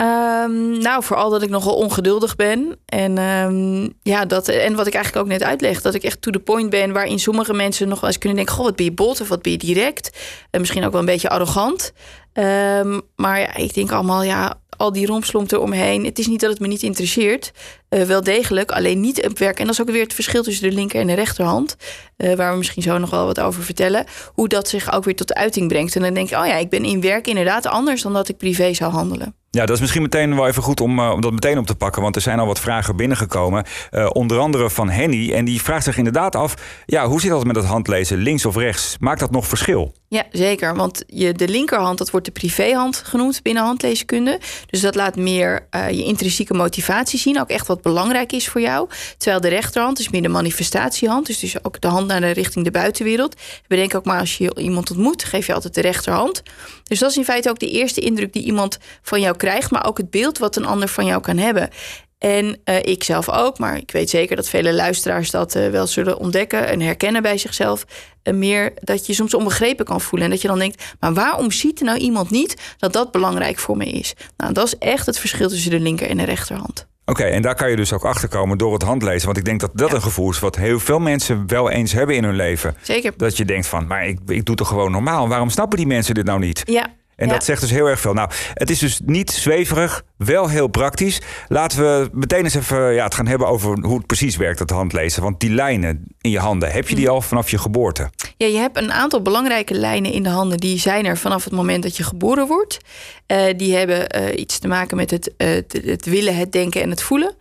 Um, 0.00 0.78
nou, 0.78 1.04
vooral 1.04 1.30
dat 1.30 1.42
ik 1.42 1.50
nogal 1.50 1.74
ongeduldig 1.74 2.36
ben. 2.36 2.78
En, 2.86 3.18
um, 3.18 3.92
ja, 4.02 4.24
dat, 4.24 4.48
en 4.48 4.74
wat 4.74 4.86
ik 4.86 4.94
eigenlijk 4.94 5.24
ook 5.24 5.32
net 5.32 5.42
uitleg, 5.42 5.82
dat 5.82 5.94
ik 5.94 6.02
echt 6.02 6.22
to 6.22 6.30
the 6.30 6.38
point 6.38 6.70
ben, 6.70 6.92
waarin 6.92 7.18
sommige 7.18 7.52
mensen 7.52 7.88
nog 7.88 8.00
wel 8.00 8.10
eens 8.10 8.18
kunnen 8.18 8.36
denken: 8.36 8.54
Goh, 8.54 8.64
wat 8.64 8.76
ben 8.76 8.84
je 8.84 8.92
bot 8.92 9.20
of 9.20 9.28
wat 9.28 9.42
ben 9.42 9.52
je 9.52 9.58
direct? 9.58 10.18
En 10.50 10.60
misschien 10.60 10.84
ook 10.84 10.90
wel 10.90 11.00
een 11.00 11.06
beetje 11.06 11.28
arrogant. 11.28 11.92
Um, 12.32 13.00
maar 13.16 13.40
ja, 13.40 13.56
ik 13.56 13.74
denk 13.74 13.92
allemaal, 13.92 14.22
ja, 14.22 14.60
al 14.76 14.92
die 14.92 15.06
rompslomp 15.06 15.52
eromheen. 15.52 16.04
Het 16.04 16.18
is 16.18 16.26
niet 16.26 16.40
dat 16.40 16.50
het 16.50 16.60
me 16.60 16.66
niet 16.66 16.82
interesseert. 16.82 17.52
Uh, 17.90 18.02
wel 18.02 18.22
degelijk, 18.22 18.70
alleen 18.70 19.00
niet 19.00 19.26
op 19.26 19.38
werk. 19.38 19.58
En 19.58 19.64
dat 19.64 19.74
is 19.74 19.80
ook 19.80 19.90
weer 19.90 20.02
het 20.02 20.14
verschil 20.14 20.42
tussen 20.42 20.68
de 20.68 20.74
linker 20.74 21.00
en 21.00 21.06
de 21.06 21.12
rechterhand. 21.12 21.76
Uh, 22.16 22.34
waar 22.34 22.52
we 22.52 22.58
misschien 22.58 22.82
zo 22.82 22.98
nog 22.98 23.10
wel 23.10 23.26
wat 23.26 23.40
over 23.40 23.62
vertellen. 23.62 24.04
Hoe 24.34 24.48
dat 24.48 24.68
zich 24.68 24.92
ook 24.92 25.04
weer 25.04 25.16
tot 25.16 25.34
uiting 25.34 25.68
brengt. 25.68 25.96
En 25.96 26.02
dan 26.02 26.14
denk 26.14 26.28
je, 26.28 26.38
oh 26.38 26.46
ja, 26.46 26.54
ik 26.54 26.68
ben 26.68 26.84
in 26.84 27.00
werk 27.00 27.26
inderdaad 27.26 27.66
anders 27.66 28.02
dan 28.02 28.12
dat 28.12 28.28
ik 28.28 28.36
privé 28.36 28.74
zou 28.74 28.92
handelen. 28.92 29.34
Ja, 29.50 29.66
dat 29.66 29.74
is 29.74 29.80
misschien 29.80 30.02
meteen 30.02 30.36
wel 30.36 30.46
even 30.46 30.62
goed 30.62 30.80
om, 30.80 30.98
uh, 30.98 31.10
om 31.10 31.20
dat 31.20 31.32
meteen 31.32 31.58
op 31.58 31.66
te 31.66 31.74
pakken. 31.74 32.02
Want 32.02 32.16
er 32.16 32.22
zijn 32.22 32.38
al 32.38 32.46
wat 32.46 32.60
vragen 32.60 32.96
binnengekomen. 32.96 33.64
Onder 34.12 34.38
andere 34.38 34.70
van 34.70 34.88
Henny. 34.90 35.32
En 35.32 35.44
die 35.44 35.62
vraagt 35.62 35.84
zich 35.84 35.96
inderdaad 35.96 36.36
af: 36.36 36.54
ja, 36.86 37.06
hoe 37.06 37.20
zit 37.20 37.30
dat 37.30 37.44
met 37.44 37.56
het 37.56 37.64
handlezen, 37.64 38.18
links 38.18 38.46
of 38.46 38.56
rechts? 38.56 38.96
Maakt 38.98 39.20
dat 39.20 39.30
nog 39.30 39.46
verschil? 39.46 39.94
Ja, 40.08 40.24
zeker. 40.30 40.76
Want 40.76 41.04
je, 41.06 41.32
de 41.32 41.48
linkerhand, 41.48 41.98
dat 41.98 42.10
wordt 42.10 42.26
de 42.26 42.32
privéhand 42.32 42.96
genoemd 42.96 43.42
binnen 43.42 43.62
handleeskunde. 43.62 44.40
Dus 44.66 44.80
dat 44.80 44.94
laat 44.94 45.16
meer 45.16 45.66
je 45.90 46.04
intrinsieke 46.04 46.54
motivatie 46.54 47.18
zien. 47.18 47.40
Ook 47.40 47.48
echt 47.48 47.66
wat 47.66 47.77
belangrijk 47.82 48.32
is 48.32 48.48
voor 48.48 48.60
jou. 48.60 48.88
Terwijl 49.16 49.40
de 49.40 49.48
rechterhand 49.48 49.98
is 49.98 50.08
meer 50.08 50.22
de 50.22 50.28
manifestatiehand. 50.28 51.26
Dus, 51.26 51.38
dus 51.38 51.64
ook 51.64 51.80
de 51.80 51.88
hand 51.88 52.06
naar 52.06 52.20
de 52.20 52.30
richting 52.30 52.64
de 52.64 52.70
buitenwereld. 52.70 53.36
Bedenk 53.66 53.94
ook 53.94 54.04
maar 54.04 54.20
als 54.20 54.38
je 54.38 54.54
iemand 54.56 54.90
ontmoet, 54.90 55.24
geef 55.24 55.46
je 55.46 55.54
altijd 55.54 55.74
de 55.74 55.80
rechterhand. 55.80 56.42
Dus 56.84 56.98
dat 56.98 57.10
is 57.10 57.16
in 57.16 57.24
feite 57.24 57.50
ook 57.50 57.58
de 57.58 57.70
eerste 57.70 58.00
indruk 58.00 58.32
die 58.32 58.44
iemand 58.44 58.78
van 59.02 59.20
jou 59.20 59.36
krijgt. 59.36 59.70
Maar 59.70 59.86
ook 59.86 59.98
het 59.98 60.10
beeld 60.10 60.38
wat 60.38 60.56
een 60.56 60.66
ander 60.66 60.88
van 60.88 61.06
jou 61.06 61.20
kan 61.20 61.36
hebben. 61.36 61.70
En 62.18 62.60
uh, 62.64 62.82
ik 62.82 63.04
zelf 63.04 63.28
ook, 63.28 63.58
maar 63.58 63.76
ik 63.76 63.90
weet 63.90 64.10
zeker 64.10 64.36
dat 64.36 64.48
vele 64.48 64.74
luisteraars 64.74 65.30
dat 65.30 65.54
uh, 65.54 65.68
wel 65.68 65.86
zullen 65.86 66.18
ontdekken 66.18 66.66
en 66.66 66.80
herkennen 66.80 67.22
bij 67.22 67.38
zichzelf. 67.38 67.84
Uh, 68.24 68.34
meer 68.34 68.72
dat 68.74 69.06
je 69.06 69.14
soms 69.14 69.34
onbegrepen 69.34 69.84
kan 69.84 70.00
voelen. 70.00 70.28
En 70.28 70.32
dat 70.32 70.42
je 70.42 70.48
dan 70.48 70.58
denkt, 70.58 70.84
maar 71.00 71.14
waarom 71.14 71.50
ziet 71.50 71.80
nou 71.80 71.98
iemand 71.98 72.30
niet 72.30 72.74
dat 72.78 72.92
dat 72.92 73.12
belangrijk 73.12 73.58
voor 73.58 73.76
me 73.76 73.84
is? 73.84 74.14
Nou, 74.36 74.52
dat 74.52 74.66
is 74.66 74.78
echt 74.78 75.06
het 75.06 75.18
verschil 75.18 75.48
tussen 75.48 75.70
de 75.70 75.80
linker 75.80 76.08
en 76.08 76.16
de 76.16 76.24
rechterhand. 76.24 76.86
Oké, 77.08 77.22
en 77.22 77.42
daar 77.42 77.54
kan 77.54 77.70
je 77.70 77.76
dus 77.76 77.92
ook 77.92 78.04
achter 78.04 78.28
komen 78.28 78.58
door 78.58 78.72
het 78.72 78.82
handlezen. 78.82 79.26
Want 79.26 79.38
ik 79.38 79.44
denk 79.44 79.60
dat 79.60 79.70
dat 79.74 79.92
een 79.92 80.02
gevoel 80.02 80.30
is 80.30 80.38
wat 80.38 80.56
heel 80.56 80.78
veel 80.78 80.98
mensen 80.98 81.46
wel 81.46 81.70
eens 81.70 81.92
hebben 81.92 82.16
in 82.16 82.24
hun 82.24 82.34
leven. 82.34 82.76
Zeker. 82.82 83.12
Dat 83.16 83.36
je 83.36 83.44
denkt 83.44 83.66
van, 83.66 83.86
maar 83.86 84.06
ik, 84.06 84.18
ik 84.26 84.44
doe 84.44 84.54
het 84.58 84.66
gewoon 84.66 84.90
normaal. 84.90 85.28
Waarom 85.28 85.50
snappen 85.50 85.78
die 85.78 85.86
mensen 85.86 86.14
dit 86.14 86.24
nou 86.24 86.38
niet? 86.38 86.62
Ja, 86.64 86.86
en 87.18 87.28
dat 87.28 87.44
zegt 87.44 87.60
dus 87.60 87.70
heel 87.70 87.86
erg 87.86 88.00
veel. 88.00 88.12
Nou, 88.12 88.30
het 88.54 88.70
is 88.70 88.78
dus 88.78 89.00
niet 89.04 89.30
zweverig, 89.30 90.02
wel 90.16 90.48
heel 90.48 90.66
praktisch. 90.66 91.20
Laten 91.48 91.78
we 91.78 92.10
meteen 92.12 92.44
eens 92.44 92.54
even 92.54 92.92
ja, 92.92 93.04
het 93.04 93.14
gaan 93.14 93.26
hebben 93.26 93.48
over 93.48 93.78
hoe 93.80 93.96
het 93.96 94.06
precies 94.06 94.36
werkt, 94.36 94.58
dat 94.58 94.70
handlezen. 94.70 95.22
Want 95.22 95.40
die 95.40 95.50
lijnen 95.50 96.04
in 96.20 96.30
je 96.30 96.38
handen, 96.38 96.70
heb 96.70 96.88
je 96.88 96.94
die 96.94 97.04
mhm. 97.04 97.14
al 97.14 97.20
vanaf 97.20 97.50
je 97.50 97.58
geboorte? 97.58 98.10
Ja, 98.36 98.46
je 98.46 98.56
hebt 98.56 98.76
een 98.76 98.92
aantal 98.92 99.22
belangrijke 99.22 99.74
lijnen 99.74 100.12
in 100.12 100.22
de 100.22 100.28
handen. 100.28 100.58
Die 100.58 100.78
zijn 100.78 101.06
er 101.06 101.16
vanaf 101.16 101.44
het 101.44 101.52
moment 101.52 101.82
dat 101.82 101.96
je 101.96 102.02
geboren 102.02 102.46
wordt. 102.46 102.78
Uh, 103.26 103.44
die 103.56 103.76
hebben 103.76 104.16
uh, 104.16 104.38
iets 104.38 104.58
te 104.58 104.68
maken 104.68 104.96
met 104.96 105.10
het, 105.10 105.32
uh, 105.38 105.48
het, 105.84 106.04
willen, 106.04 106.36
het 106.36 106.52
denken 106.52 106.82
en 106.82 106.90
het 106.90 107.02
voelen. 107.02 107.34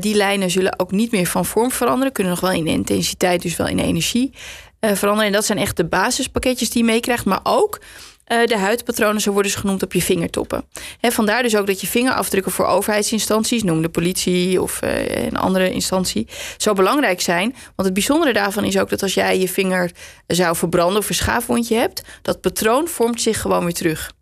die 0.00 0.14
lijnen 0.14 0.50
zullen 0.50 0.78
ook 0.78 0.90
niet 0.90 1.12
meer 1.12 1.26
van 1.26 1.44
vorm 1.44 1.70
veranderen. 1.70 2.12
Kunnen 2.12 2.32
nog 2.32 2.42
wel 2.42 2.52
in 2.52 2.66
intensiteit, 2.66 3.42
dus 3.42 3.56
wel 3.56 3.68
in 3.68 3.78
energie 3.78 4.32
veranderen. 4.80 5.26
En 5.26 5.32
dat 5.32 5.44
zijn 5.44 5.58
echt 5.58 5.76
de 5.76 5.84
basispakketjes 5.84 6.70
die 6.70 6.84
je 6.84 6.90
meekrijgt. 6.90 7.24
Maar 7.24 7.40
ook 7.42 7.80
uh, 8.32 8.44
de 8.44 8.58
huidpatronen, 8.58 9.20
zo 9.20 9.32
worden 9.32 9.50
ze 9.50 9.58
genoemd, 9.58 9.82
op 9.82 9.92
je 9.92 10.02
vingertoppen. 10.02 10.64
Vandaar 11.00 11.42
dus 11.42 11.56
ook 11.56 11.66
dat 11.66 11.80
je 11.80 11.86
vingerafdrukken 11.86 12.52
voor 12.52 12.66
overheidsinstanties, 12.66 13.62
noem 13.62 13.82
de 13.82 13.88
politie 13.88 14.62
of 14.62 14.80
uh, 14.84 15.24
een 15.24 15.36
andere 15.36 15.72
instantie, 15.72 16.26
zo 16.56 16.72
belangrijk 16.72 17.20
zijn. 17.20 17.50
Want 17.50 17.88
het 17.88 17.92
bijzondere 17.92 18.32
daarvan 18.32 18.64
is 18.64 18.78
ook 18.78 18.88
dat 18.90 19.02
als 19.02 19.14
jij 19.14 19.38
je 19.38 19.48
vinger 19.48 19.90
zou 20.26 20.56
verbranden 20.56 20.98
of 20.98 21.08
een 21.08 21.14
schaafwondje 21.14 21.76
hebt, 21.76 22.02
dat 22.22 22.40
patroon 22.40 22.88
vormt 22.88 23.22
zich 23.22 23.40
gewoon 23.40 23.64
weer 23.64 23.74
terug. 23.74 24.12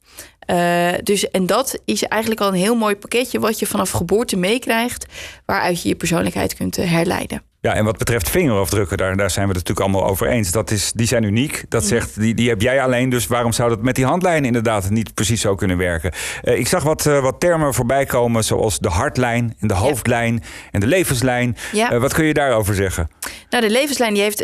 Uh, 0.51 0.91
dus, 1.03 1.31
en 1.31 1.47
dat 1.47 1.79
is 1.85 2.03
eigenlijk 2.03 2.41
al 2.41 2.49
een 2.49 2.55
heel 2.55 2.77
mooi 2.77 2.97
pakketje 2.97 3.41
wat 3.41 3.59
je 3.59 3.67
vanaf 3.67 3.91
geboorte 3.91 4.37
meekrijgt, 4.37 5.07
waaruit 5.45 5.83
je 5.83 5.89
je 5.89 5.97
persoonlijkheid 5.97 6.55
kunt 6.55 6.77
herleiden. 6.77 7.48
Ja, 7.69 7.75
en 7.75 7.85
wat 7.85 7.99
betreft 7.99 8.31
vingerafdrukken, 8.31 8.97
daar, 8.97 9.17
daar 9.17 9.31
zijn 9.31 9.49
we 9.49 9.55
het 9.55 9.69
natuurlijk 9.69 9.87
allemaal 9.87 10.11
over 10.11 10.27
eens. 10.27 10.51
Dat 10.51 10.71
is, 10.71 10.93
die 10.93 11.07
zijn 11.07 11.23
uniek. 11.23 11.65
Dat 11.69 11.81
mhm. 11.81 11.91
zegt, 11.91 12.21
die, 12.21 12.35
die 12.35 12.49
heb 12.49 12.61
jij 12.61 12.83
alleen. 12.83 13.09
Dus 13.09 13.27
waarom 13.27 13.53
zou 13.53 13.69
dat 13.69 13.83
met 13.83 13.95
die 13.95 14.05
handlijnen 14.05 14.45
inderdaad 14.45 14.91
niet 14.91 15.15
precies 15.15 15.41
zo 15.41 15.55
kunnen 15.55 15.77
werken? 15.77 16.13
Uh, 16.43 16.59
ik 16.59 16.69
zag 16.69 16.83
wat, 16.83 17.07
uh, 17.07 17.21
wat 17.21 17.41
termen 17.41 17.75
voorbij 17.75 18.07
komen, 18.07 18.45
zoals 18.45 18.79
de 18.79 18.89
hartlijn 18.89 19.57
en 19.61 19.69
de 19.69 19.75
hoofdlijn 19.75 20.43
en 20.71 20.81
de 20.81 20.87
levenslijn. 20.87 21.57
Ja. 21.73 21.93
Uh, 21.93 22.01
wat 22.01 22.15
kun 22.15 22.25
je 22.25 22.35
daarover 22.35 22.75
zeggen? 22.75 23.11
Nou, 23.51 23.65
de 23.65 23.71
levenslijn 23.71 24.15
die 24.15 24.23
heeft 24.23 24.37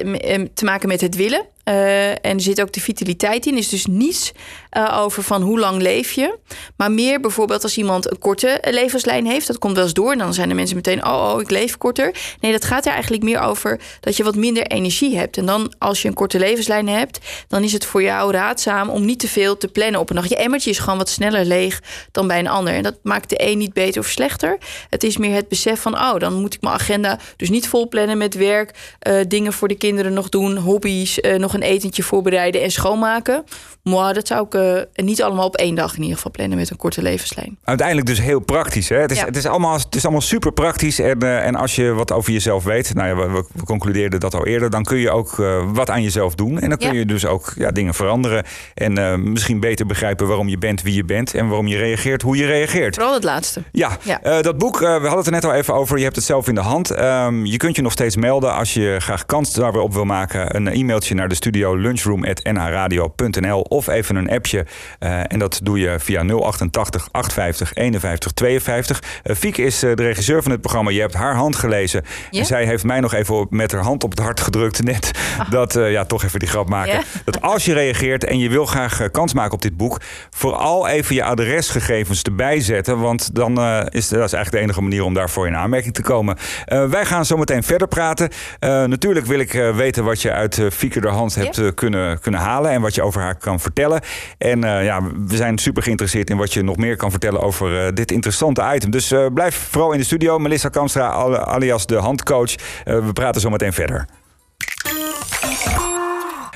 te 0.55 0.65
maken 0.65 0.89
met 0.89 1.01
het 1.01 1.17
willen. 1.17 1.47
Uh, 1.69 2.11
en 2.11 2.19
er 2.23 2.41
zit 2.41 2.61
ook 2.61 2.73
de 2.73 2.81
vitaliteit 2.81 3.47
in. 3.47 3.57
Is 3.57 3.69
dus 3.69 3.87
niets 3.87 4.33
uh, 4.77 4.99
over 5.01 5.23
van 5.23 5.43
hoe 5.43 5.59
lang 5.59 5.83
leef 5.83 6.13
je. 6.13 6.39
Maar 6.77 6.93
meer 6.93 7.21
bijvoorbeeld 7.21 7.63
als 7.63 7.77
iemand 7.77 8.11
een 8.11 8.19
korte 8.19 8.59
levenslijn 8.71 9.27
heeft. 9.27 9.47
Dat 9.47 9.59
komt 9.59 9.75
wel 9.75 9.85
eens 9.85 9.93
door. 9.93 10.13
En 10.13 10.19
dan 10.19 10.35
zijn 10.35 10.49
de 10.49 10.55
mensen 10.55 10.77
meteen, 10.77 11.07
oh, 11.07 11.33
oh, 11.35 11.41
ik 11.41 11.51
leef 11.51 11.79
korter. 11.79 12.15
Nee, 12.41 12.53
dat 12.53 12.65
gaat 12.65 12.87
er 12.87 12.93
eigenlijk 12.93 13.23
meer 13.23 13.41
over 13.41 13.81
dat 14.01 14.17
je 14.17 14.25
wat 14.25 14.37
minder 14.37 14.67
energie 14.67 15.17
hebt. 15.17 15.37
En 15.37 15.47
dan 15.47 15.73
als 15.79 16.03
je 16.03 16.09
een 16.09 16.15
korte 16.15 16.39
levenslijn 16.39 16.89
hebt, 16.89 17.19
dan 17.49 17.63
is 17.63 17.73
het 17.73 17.85
voor 17.85 18.03
jou 18.03 18.33
raadzaam 18.33 18.89
om 18.89 19.05
niet 19.05 19.19
te 19.19 19.29
veel 19.29 19.57
te 19.57 19.69
plannen 19.69 20.01
op 20.01 20.11
een 20.11 20.17
dag. 20.17 20.29
Je 20.29 20.37
emmertje 20.37 20.71
is 20.71 20.79
gewoon 20.79 20.99
wat 20.99 21.09
sneller 21.09 21.45
leeg 21.45 21.83
dan 22.11 22.27
bij 22.27 22.39
een 22.39 22.49
ander. 22.49 22.75
En 22.75 22.83
dat 22.83 22.99
maakt 23.03 23.29
de 23.29 23.43
een 23.51 23.59
niet 23.59 23.73
beter 23.73 24.01
of 24.01 24.07
slechter. 24.07 24.59
Het 24.91 25.05
is 25.05 25.17
meer 25.17 25.35
het 25.35 25.49
besef 25.49 25.81
van, 25.81 25.95
oh, 25.95 26.19
dan 26.19 26.35
moet 26.35 26.55
ik 26.55 26.61
mijn 26.61 26.75
agenda 26.75 27.19
dus 27.37 27.51
niet 27.51 27.69
vol 27.69 27.89
plannen 27.89 28.19
met 28.19 28.35
werk, 28.35 28.97
uh, 29.09 29.21
dingen 29.29 29.53
voor 29.53 29.69
de 29.69 29.75
kinderen 29.77 30.13
nog 30.13 30.29
doen, 30.29 30.57
hobby's, 30.57 31.19
nog 31.37 31.54
een 31.55 31.63
etentje 31.63 32.03
voorbereiden 32.03 32.63
en 32.63 32.71
schoonmaken. 32.71 33.45
Maar 33.85 34.15
dat 34.15 34.27
zou 34.27 34.47
ik 34.47 34.55
uh, 34.55 35.05
niet 35.05 35.23
allemaal 35.23 35.47
op 35.47 35.57
één 35.57 35.75
dag 35.75 35.95
in 35.95 36.01
ieder 36.01 36.17
geval 36.17 36.31
plannen 36.31 36.59
met 36.59 36.71
een 36.71 36.77
korte 36.77 37.03
levenslijn. 37.03 37.59
Uiteindelijk 37.65 38.07
dus 38.07 38.21
heel 38.21 38.41
praktisch. 38.41 38.89
Hè? 38.89 38.97
Het, 38.97 39.11
is, 39.11 39.19
Ja. 39.19 39.25
het, 39.25 39.37
is 39.37 39.47
allemaal, 39.47 39.77
het 39.79 39.95
is 39.95 40.03
allemaal 40.03 40.21
super 40.21 40.53
praktisch. 40.53 40.99
En, 40.99 41.21
eh, 41.21 41.47
en 41.47 41.55
als 41.55 41.75
je 41.75 41.93
wat 41.93 42.13
over 42.13 42.33
jezelf 42.33 42.65
weet, 42.65 42.95
nou 42.95 43.09
ja, 43.09 43.17
we, 43.17 43.45
we- 43.53 43.65
concludeerden 43.65 44.21
dat 44.21 44.35
al 44.35 44.47
eerder, 44.47 44.71
dan 44.71 44.83
kun 44.85 44.99
je 44.99 45.11
ook 45.11 45.39
eh, 45.39 45.63
wat 45.73 45.91
aan 45.91 46.03
jezelf 46.03 46.35
doen. 46.35 46.61
En 46.61 46.69
dan 46.69 46.79
kun 46.79 46.93
Ja. 46.93 46.99
je 46.99 47.07
dus 47.07 47.27
ook 47.27 47.53
ja, 47.57 47.71
dingen 47.71 47.95
veranderen. 47.95 48.45
En 48.75 48.99
eh, 48.99 49.15
misschien 49.15 49.61
beter 49.61 49.87
begrijpen 49.87 50.27
waarom 50.27 50.49
je 50.49 50.59
bent 50.59 50.83
wie 50.83 50.95
je 50.95 51.05
bent. 51.05 51.35
En 51.35 51.47
waarom 51.49 51.67
je 51.67 51.77
reageert 51.77 52.23
hoe 52.23 52.37
je 52.37 52.47
reageert. 52.47 52.95
Vooral 52.95 53.15
het 53.15 53.25
laatste. 53.25 53.63
Ja, 53.73 53.97
Ja. 54.03 54.23
eh, 54.23 54.41
dat 54.43 54.59
boek, 54.59 54.75
eh, 54.75 54.81
we 54.81 54.87
hadden 54.93 55.17
het 55.17 55.27
er 55.27 55.33
net 55.33 55.45
al 55.45 55.53
even 55.55 55.75
over. 55.75 55.97
Je 55.99 56.05
hebt 56.05 56.17
het 56.17 56.25
zelf 56.25 56.49
in 56.49 56.55
de 56.55 56.61
hand. 56.61 56.91
Ehm, 56.91 57.45
je 57.45 57.57
kunt 57.57 57.77
je 57.77 57.83
nog 57.83 57.93
steeds 57.93 58.17
melden 58.17 58.55
als 58.55 58.75
je 58.75 58.97
graag 58.99 59.27
kans 59.27 59.53
daar 59.53 59.73
weer 59.73 59.83
op 59.83 59.93
wil 59.93 60.05
maken. 60.05 60.57
Een 60.57 60.69
e-mailtje 60.69 61.15
naar 61.15 61.29
de 61.29 61.35
studio 61.35 61.75
lunchroom.nhradio.nl 61.77 63.73
of 63.75 63.87
even 63.87 64.17
een 64.17 64.31
appje. 64.31 64.67
Eh, 64.99 65.21
en 65.27 65.39
dat 65.39 65.61
doe 65.63 65.79
je 65.79 65.97
via 65.99 66.23
088 66.23 67.09
850 67.11 67.75
51 67.75 68.33
52. 68.33 69.03
Eh, 69.23 69.37
Fieke 69.37 69.63
is 69.63 69.83
eh, 69.83 69.95
de 69.95 70.03
regisseur 70.03 70.43
van 70.43 70.53
het 70.53 70.61
programma. 70.61 70.91
Je 70.91 71.01
hebt 71.01 71.15
haar 71.15 71.35
hand 71.35 71.57
gelezen. 71.57 72.05
En 72.31 72.47
zij 72.47 72.65
heeft 72.65 72.85
mij 72.85 73.01
nog 73.01 73.15
even 73.15 73.47
met 73.51 73.73
haar 73.73 73.83
hand 73.83 74.05
op 74.05 74.11
het 74.11 74.19
hart 74.19 74.41
gedrukt 74.41 74.83
net. 74.83 75.11
Dat, 75.51 75.77
eh, 75.77 75.91
ja, 75.91 76.05
toch 76.05 76.25
even 76.25 76.39
die 76.39 76.49
grap 76.49 76.69
maken. 76.69 77.03
Dat 77.25 77.41
als 77.43 77.65
je 77.65 77.73
reageert 77.73 78.25
en 78.25 78.39
je 78.39 78.49
wil 78.49 78.67
graag 78.67 79.11
kans 79.11 79.35
maken 79.35 79.53
op 79.53 79.63
dit 79.63 79.77
boek, 79.77 80.01
vooral 80.31 80.89
even 80.89 81.15
je 81.15 81.25
adresgegevens 81.25 82.23
erbij 82.23 82.61
zetten. 82.61 83.01
Want 83.01 83.35
dan 83.35 83.59
is 83.91 84.09
dat 84.09 84.25
is 84.25 84.33
eigenlijk 84.33 84.51
de 84.51 84.59
enige 84.59 84.83
manier 84.83 85.05
om 85.05 85.15
daarvoor 85.15 85.47
in 85.47 85.57
aanmerking 85.57 85.95
te 85.95 86.03
komen. 86.03 86.37
Wij 86.65 87.05
gaan 87.05 87.25
zo 87.25 87.37
meteen 87.37 87.63
verder 87.63 87.89
praten. 87.89 88.29
Natuurlijk 88.61 89.27
wil 89.27 89.39
ik 89.39 89.53
weten 89.53 90.05
wat 90.05 90.23
je 90.23 90.33
uit 90.33 90.57
uh, 90.57 90.71
Fieke 90.71 91.01
de 91.01 91.09
hand 91.09 91.35
hebt 91.35 91.75
kunnen, 91.75 92.21
kunnen 92.21 92.41
halen 92.41 92.71
en 92.71 92.81
wat 92.81 92.95
je 92.95 93.03
over 93.03 93.21
haar 93.21 93.35
kan 93.35 93.61
vertellen. 93.65 94.01
En 94.39 94.65
eh, 94.65 94.85
ja, 94.85 95.03
we 95.27 95.37
zijn 95.37 95.59
super 95.59 95.83
geïnteresseerd 95.83 96.31
in 96.31 96.37
wat 96.37 96.53
je 96.53 96.63
nog 96.63 96.77
meer 96.77 96.97
kan 96.97 97.11
vertellen 97.11 97.41
over 97.41 97.87
eh, 97.87 97.93
dit 97.93 98.11
interessante 98.11 98.71
item. 98.75 98.91
Dus 98.91 99.11
eh, 99.11 99.27
blijf 99.35 99.69
vooral 99.71 99.93
in 99.93 99.99
de 99.99 100.05
studio. 100.05 100.39
Melissa 100.39 100.69
Kamstra, 100.69 101.09
al- 101.09 101.39
alias 101.39 101.87
de 101.87 101.97
handcoach. 101.97 102.55
We 102.85 103.13
praten 103.13 103.41
zo 103.41 103.51
meteen 103.51 103.73
verder. 103.73 104.07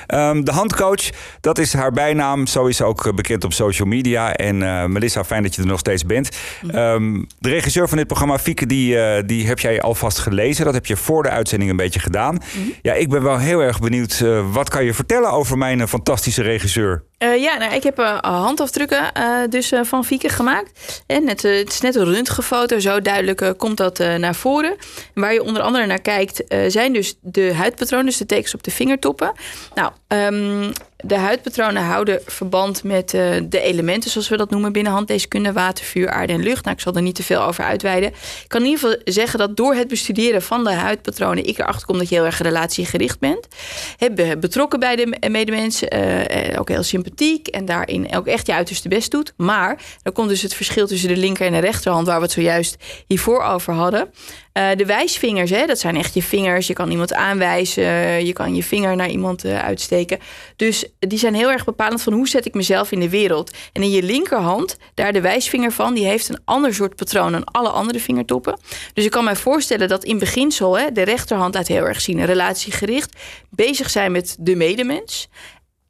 Ehm, 0.09 0.43
de 0.43 0.51
handcoach, 0.51 1.09
dat 1.41 1.57
is 1.57 1.73
haar 1.73 1.91
bijnaam. 1.91 2.47
Zo 2.47 2.65
is 2.65 2.77
ze 2.77 2.83
ook 2.83 3.05
eh, 3.05 3.13
bekend 3.13 3.43
op 3.43 3.53
social 3.53 3.87
media. 3.87 4.33
En 4.33 4.63
eh, 4.63 4.85
Melissa, 4.85 5.23
fijn 5.23 5.43
dat 5.43 5.55
je 5.55 5.61
er 5.61 5.67
nog 5.67 5.79
steeds 5.79 6.05
bent. 6.05 6.29
Ehm, 6.71 7.23
de 7.39 7.49
regisseur 7.49 7.87
van 7.87 7.97
dit 7.97 8.07
programma, 8.07 8.39
Fieke, 8.39 8.65
die, 8.65 8.99
eh, 8.99 9.23
die 9.25 9.47
heb 9.47 9.59
jij 9.59 9.81
alvast 9.81 10.19
gelezen. 10.19 10.65
Dat 10.65 10.73
heb 10.73 10.85
je 10.85 10.95
voor 10.95 11.23
de 11.23 11.29
uitzending 11.29 11.71
een 11.71 11.77
beetje 11.77 11.99
gedaan. 11.99 12.37
Ja, 12.81 12.93
ik 12.93 13.09
ben 13.09 13.23
wel 13.23 13.37
heel 13.37 13.59
erg 13.59 13.79
benieuwd. 13.79 14.23
wat 14.51 14.69
kan 14.69 14.85
je 14.85 14.93
vertellen 14.93 15.31
over 15.31 15.57
mijn 15.57 15.87
fantastische 15.87 16.41
regisseur? 16.41 17.03
Eh, 17.19 17.41
ja, 17.41 17.57
nou, 17.57 17.73
ik 17.73 17.83
heb 17.83 17.99
eh, 17.99 18.17
handafdrukken 18.17 19.13
eh, 19.13 19.39
dus, 19.49 19.71
van 19.81 20.05
Fieke 20.05 20.29
gemaakt. 20.29 21.01
En 21.07 21.23
eh, 21.23 21.27
het 21.27 21.69
is 21.69 21.81
net 21.81 21.95
een 21.95 22.13
röntgenfoto, 22.13 22.79
zo 22.79 23.01
duidelijk 23.01 23.53
komt 23.57 23.77
dat 23.77 23.97
naar 23.97 24.35
voren. 24.35 24.71
En 25.13 25.21
waar 25.21 25.33
je 25.33 25.43
onder 25.43 25.61
andere 25.61 25.85
naar 25.85 26.01
kijkt, 26.01 26.43
zijn 26.67 26.93
dus 26.93 27.15
de 27.21 27.53
huidpatronen, 27.53 28.05
dus 28.05 28.17
de 28.17 28.25
tekens 28.25 28.53
op 28.53 28.63
de 28.63 28.71
vingertoppen. 28.71 29.31
Nou, 29.75 29.91
ehm, 30.07 30.71
de 31.05 31.15
huidpatronen 31.17 31.83
houden 31.83 32.21
verband 32.25 32.83
met 32.83 33.13
eh, 33.13 33.21
de 33.43 33.59
elementen, 33.61 34.09
zoals 34.11 34.29
we 34.29 34.37
dat 34.37 34.49
noemen 34.49 34.71
binnen 34.71 34.91
handleeskunde, 34.91 35.51
water, 35.53 35.85
vuur, 35.85 36.09
aarde 36.09 36.33
en 36.33 36.43
lucht. 36.43 36.63
Nou, 36.63 36.75
ik 36.75 36.81
zal 36.81 36.93
er 36.95 37.01
niet 37.01 37.15
te 37.15 37.23
veel 37.23 37.41
over 37.41 37.63
uitweiden. 37.63 38.09
Ik 38.09 38.45
kan 38.47 38.61
in 38.61 38.67
ieder 38.67 38.79
geval 38.81 39.01
zeggen 39.05 39.39
dat 39.39 39.57
door 39.57 39.73
het 39.73 39.87
bestuderen 39.87 40.41
van 40.41 40.63
de 40.63 40.71
huidpatronen 40.71 41.45
ik 41.45 41.57
erachter 41.59 41.85
kom 41.87 41.97
dat 41.97 42.09
je 42.09 42.15
heel 42.15 42.25
erg 42.25 42.41
relatiegericht 42.41 43.19
bent. 43.19 43.47
Heb, 43.97 44.15
be- 44.15 44.37
betrokken 44.39 44.79
bij 44.79 44.95
de 44.95 45.05
me- 45.19 45.29
medemens, 45.29 45.83
eh, 45.83 46.49
eh, 46.51 46.59
ook 46.59 46.69
heel 46.69 46.83
sympathiek 46.83 47.47
en 47.47 47.65
daarin 47.65 48.15
ook 48.15 48.27
echt 48.27 48.47
je 48.47 48.53
uiterste 48.53 48.87
best 48.89 49.11
doet. 49.11 49.33
Maar 49.37 49.81
dan 50.03 50.13
komt 50.13 50.29
dus 50.29 50.41
het 50.41 50.53
verschil 50.53 50.87
tussen 50.87 51.09
de 51.09 51.17
linker 51.17 51.45
en 51.45 51.51
de 51.53 51.59
rechterhand, 51.59 52.07
waar 52.07 52.17
we 52.17 52.23
het 52.23 52.31
zojuist 52.31 52.75
hiervoor 53.07 53.43
over 53.43 53.73
hadden. 53.73 54.09
Eh, 54.51 54.69
de 54.75 54.85
wijsvingers, 54.85 55.49
hè, 55.49 55.65
dat 55.65 55.79
zijn 55.79 55.95
echt 55.95 56.13
je 56.13 56.23
vingers. 56.23 56.67
Je 56.67 56.73
kan 56.73 56.91
iemand 56.91 57.13
aanwijzen, 57.13 58.25
je 58.25 58.33
kan 58.33 58.55
je 58.55 58.63
vinger 58.63 58.95
naar 58.95 59.09
iemand 59.09 59.43
eh, 59.43 59.63
uitsteken. 59.63 60.19
Dus 60.55 60.85
die 60.99 61.19
zijn 61.19 61.33
heel 61.33 61.51
erg 61.51 61.65
bepalend 61.65 62.01
van 62.01 62.13
hoe 62.13 62.27
zet 62.27 62.45
ik 62.45 62.53
mezelf 62.53 62.91
in 62.91 62.99
de 62.99 63.09
wereld. 63.09 63.57
En 63.73 63.81
in 63.81 63.91
je 63.91 64.03
linkerhand, 64.03 64.77
daar 64.93 65.13
de 65.13 65.21
wijsvinger 65.21 65.71
van, 65.71 65.93
die 65.93 66.05
heeft 66.05 66.29
een 66.29 66.41
ander 66.45 66.73
soort 66.73 66.95
patroon 66.95 67.31
dan 67.31 67.43
alle 67.43 67.69
andere 67.69 67.99
vingertoppen. 67.99 68.59
Dus 68.93 69.05
ik 69.05 69.11
kan 69.11 69.23
mij 69.23 69.35
voorstellen 69.35 69.87
dat 69.87 70.03
in 70.03 70.19
beginsel 70.19 70.79
hè, 70.79 70.91
de 70.91 71.03
rechterhand 71.03 71.53
laat 71.53 71.67
heel 71.67 71.85
erg 71.85 72.01
zien, 72.01 72.25
relatiegericht, 72.25 73.15
bezig 73.49 73.89
zijn 73.89 74.11
met 74.11 74.35
de 74.39 74.55
medemens. 74.55 75.29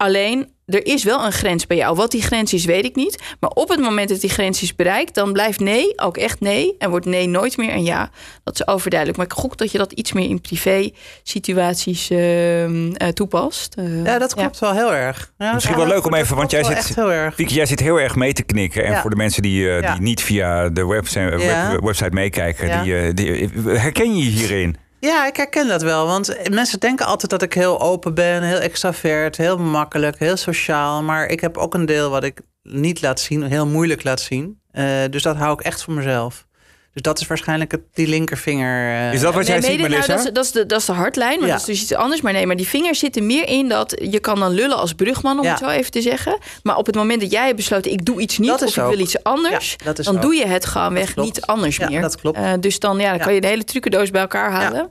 Alleen, 0.03 0.47
er 0.65 0.85
is 0.85 1.03
wel 1.03 1.25
een 1.25 1.31
grens 1.31 1.67
bij 1.67 1.77
jou. 1.77 1.95
Wat 1.95 2.11
die 2.11 2.21
grens 2.21 2.53
is, 2.53 2.65
weet 2.65 2.85
ik 2.85 2.95
niet. 2.95 3.19
Maar 3.39 3.49
op 3.49 3.69
het 3.69 3.79
moment 3.79 4.09
dat 4.09 4.21
die 4.21 4.29
grens 4.29 4.61
is 4.61 4.75
bereikt, 4.75 5.15
dan 5.15 5.33
blijft 5.33 5.59
nee 5.59 5.93
ook 5.99 6.17
echt 6.17 6.39
nee. 6.39 6.75
En 6.77 6.89
wordt 6.89 7.05
nee 7.05 7.27
nooit 7.27 7.57
meer 7.57 7.73
een 7.73 7.83
ja. 7.83 8.09
Dat 8.43 8.53
is 8.53 8.67
overduidelijk. 8.67 9.17
Maar 9.19 9.27
ik 9.27 9.33
gok 9.33 9.57
dat 9.57 9.71
je 9.71 9.77
dat 9.77 9.91
iets 9.91 10.13
meer 10.13 10.29
in 10.29 10.41
privé 10.41 10.89
situaties 11.23 12.09
ehm, 12.09 12.91
eh, 12.91 13.07
toepast. 13.07 13.73
Eh, 13.77 14.03
Ja, 14.05 14.17
dat 14.19 14.33
klopt 14.35 14.59
wel 14.59 14.73
heel 14.73 14.93
erg. 14.93 15.33
Ja, 15.37 15.53
Misschien 15.53 15.75
wel 15.75 15.87
leuk 15.87 16.05
om 16.05 16.13
even, 16.13 16.35
want 16.35 16.51
jij 16.51 16.63
zit- 16.63 16.95
heel 16.95 17.11
erg. 17.11 17.49
Jij 17.49 17.65
zit 17.65 17.79
heel 17.79 17.99
erg 17.99 18.15
mee 18.15 18.33
te 18.33 18.43
knikken. 18.43 18.85
En 18.85 18.91
Ja. 18.91 19.01
voor 19.01 19.09
de 19.09 19.15
mensen 19.15 19.41
die, 19.41 19.69
eh, 19.69 19.81
Ja. 19.81 19.91
die 19.93 20.01
niet 20.01 20.21
via 20.21 20.69
de 20.69 20.85
website, 20.85 21.19
web- 21.19 21.83
website 21.83 22.11
meekijken, 22.13 22.67
Ja. 22.67 22.83
die, 22.83 22.95
eh, 22.97 23.13
die, 23.13 23.49
herken 23.77 24.15
je 24.17 24.23
je 24.23 24.29
hierin? 24.29 24.75
Ja, 24.99 25.27
ik 25.27 25.35
herken 25.35 25.67
dat 25.67 25.81
wel. 25.81 26.05
Want 26.05 26.49
mensen 26.49 26.79
denken 26.79 27.05
altijd 27.05 27.31
dat 27.31 27.41
ik 27.41 27.53
heel 27.53 27.81
open 27.81 28.13
ben, 28.13 28.43
heel 28.43 28.59
extravert, 28.59 29.37
heel 29.37 29.57
makkelijk, 29.57 30.19
heel 30.19 30.37
sociaal. 30.37 31.03
Maar 31.03 31.27
ik 31.27 31.39
heb 31.39 31.57
ook 31.57 31.73
een 31.73 31.85
deel 31.85 32.09
wat 32.09 32.23
ik 32.23 32.41
niet 32.63 33.01
laat 33.01 33.19
zien, 33.19 33.43
heel 33.43 33.67
moeilijk 33.67 34.03
laat 34.03 34.21
zien. 34.21 34.61
Eh, 34.71 34.85
dus 35.09 35.23
dat 35.23 35.35
hou 35.35 35.53
ik 35.53 35.61
echt 35.61 35.83
voor 35.83 35.93
mezelf. 35.93 36.47
Dus 36.93 37.01
dat 37.01 37.19
is 37.19 37.27
waarschijnlijk 37.27 37.71
het, 37.71 37.81
die 37.93 38.07
linkervinger. 38.07 38.89
eh, 39.07 39.13
Is 39.13 39.21
dat 39.21 39.33
wat 39.33 39.47
jij 39.47 39.59
nee, 39.59 39.69
ziet, 39.69 39.77
mede- 39.81 39.89
nou, 39.89 40.07
Melissa? 40.07 40.15
dat, 40.15 40.25
is, 40.25 40.33
dat, 40.33 40.45
is 40.45 40.51
de, 40.51 40.65
dat 40.65 40.79
is 40.79 40.85
de 40.85 40.91
hardlijn, 40.91 41.39
maar 41.39 41.47
Ja. 41.47 41.53
dat 41.53 41.61
is 41.61 41.67
dus 41.67 41.81
iets 41.81 41.93
anders. 41.93 42.21
Maar 42.21 42.33
nee, 42.33 42.45
maar 42.45 42.55
die 42.55 42.67
vingers 42.67 42.99
zitten 42.99 43.25
meer 43.25 43.47
in 43.47 43.67
dat 43.69 43.95
je 44.11 44.19
kan 44.19 44.39
dan 44.39 44.51
lullen 44.51 44.77
als 44.77 44.93
brugman, 44.93 45.37
om 45.39 45.43
Ja. 45.43 45.49
het 45.49 45.59
zo 45.59 45.67
even 45.67 45.91
te 45.91 46.01
zeggen. 46.01 46.37
Maar 46.63 46.77
op 46.77 46.85
het 46.85 46.95
moment 46.95 47.21
dat 47.21 47.31
jij 47.31 47.43
hebt 47.45 47.55
besloten, 47.55 47.91
ik 47.91 48.05
doe 48.05 48.19
iets 48.21 48.37
niet 48.37 48.51
of 48.51 48.61
ik 48.75 48.83
ook. 48.83 48.89
wil 48.89 48.99
iets 48.99 49.23
anders, 49.23 49.75
Ja, 49.85 49.93
dan 49.93 50.15
ook. 50.15 50.21
doe 50.21 50.35
je 50.35 50.45
het 50.47 50.65
gewoon 50.65 50.93
weg 50.93 51.13
klopt. 51.13 51.33
niet 51.35 51.45
anders 51.45 51.75
Ja, 51.77 51.89
meer. 51.89 52.01
dat 52.01 52.15
klopt. 52.21 52.37
Eh, 52.37 52.53
dus 52.59 52.79
dan, 52.79 52.97
ja, 52.99 53.09
dan 53.09 53.17
Ja. 53.17 53.23
kan 53.23 53.33
je 53.33 53.41
de 53.41 53.47
hele 53.47 53.63
trucendoos 53.63 54.11
bij 54.11 54.21
elkaar 54.21 54.51
halen. 54.51 54.89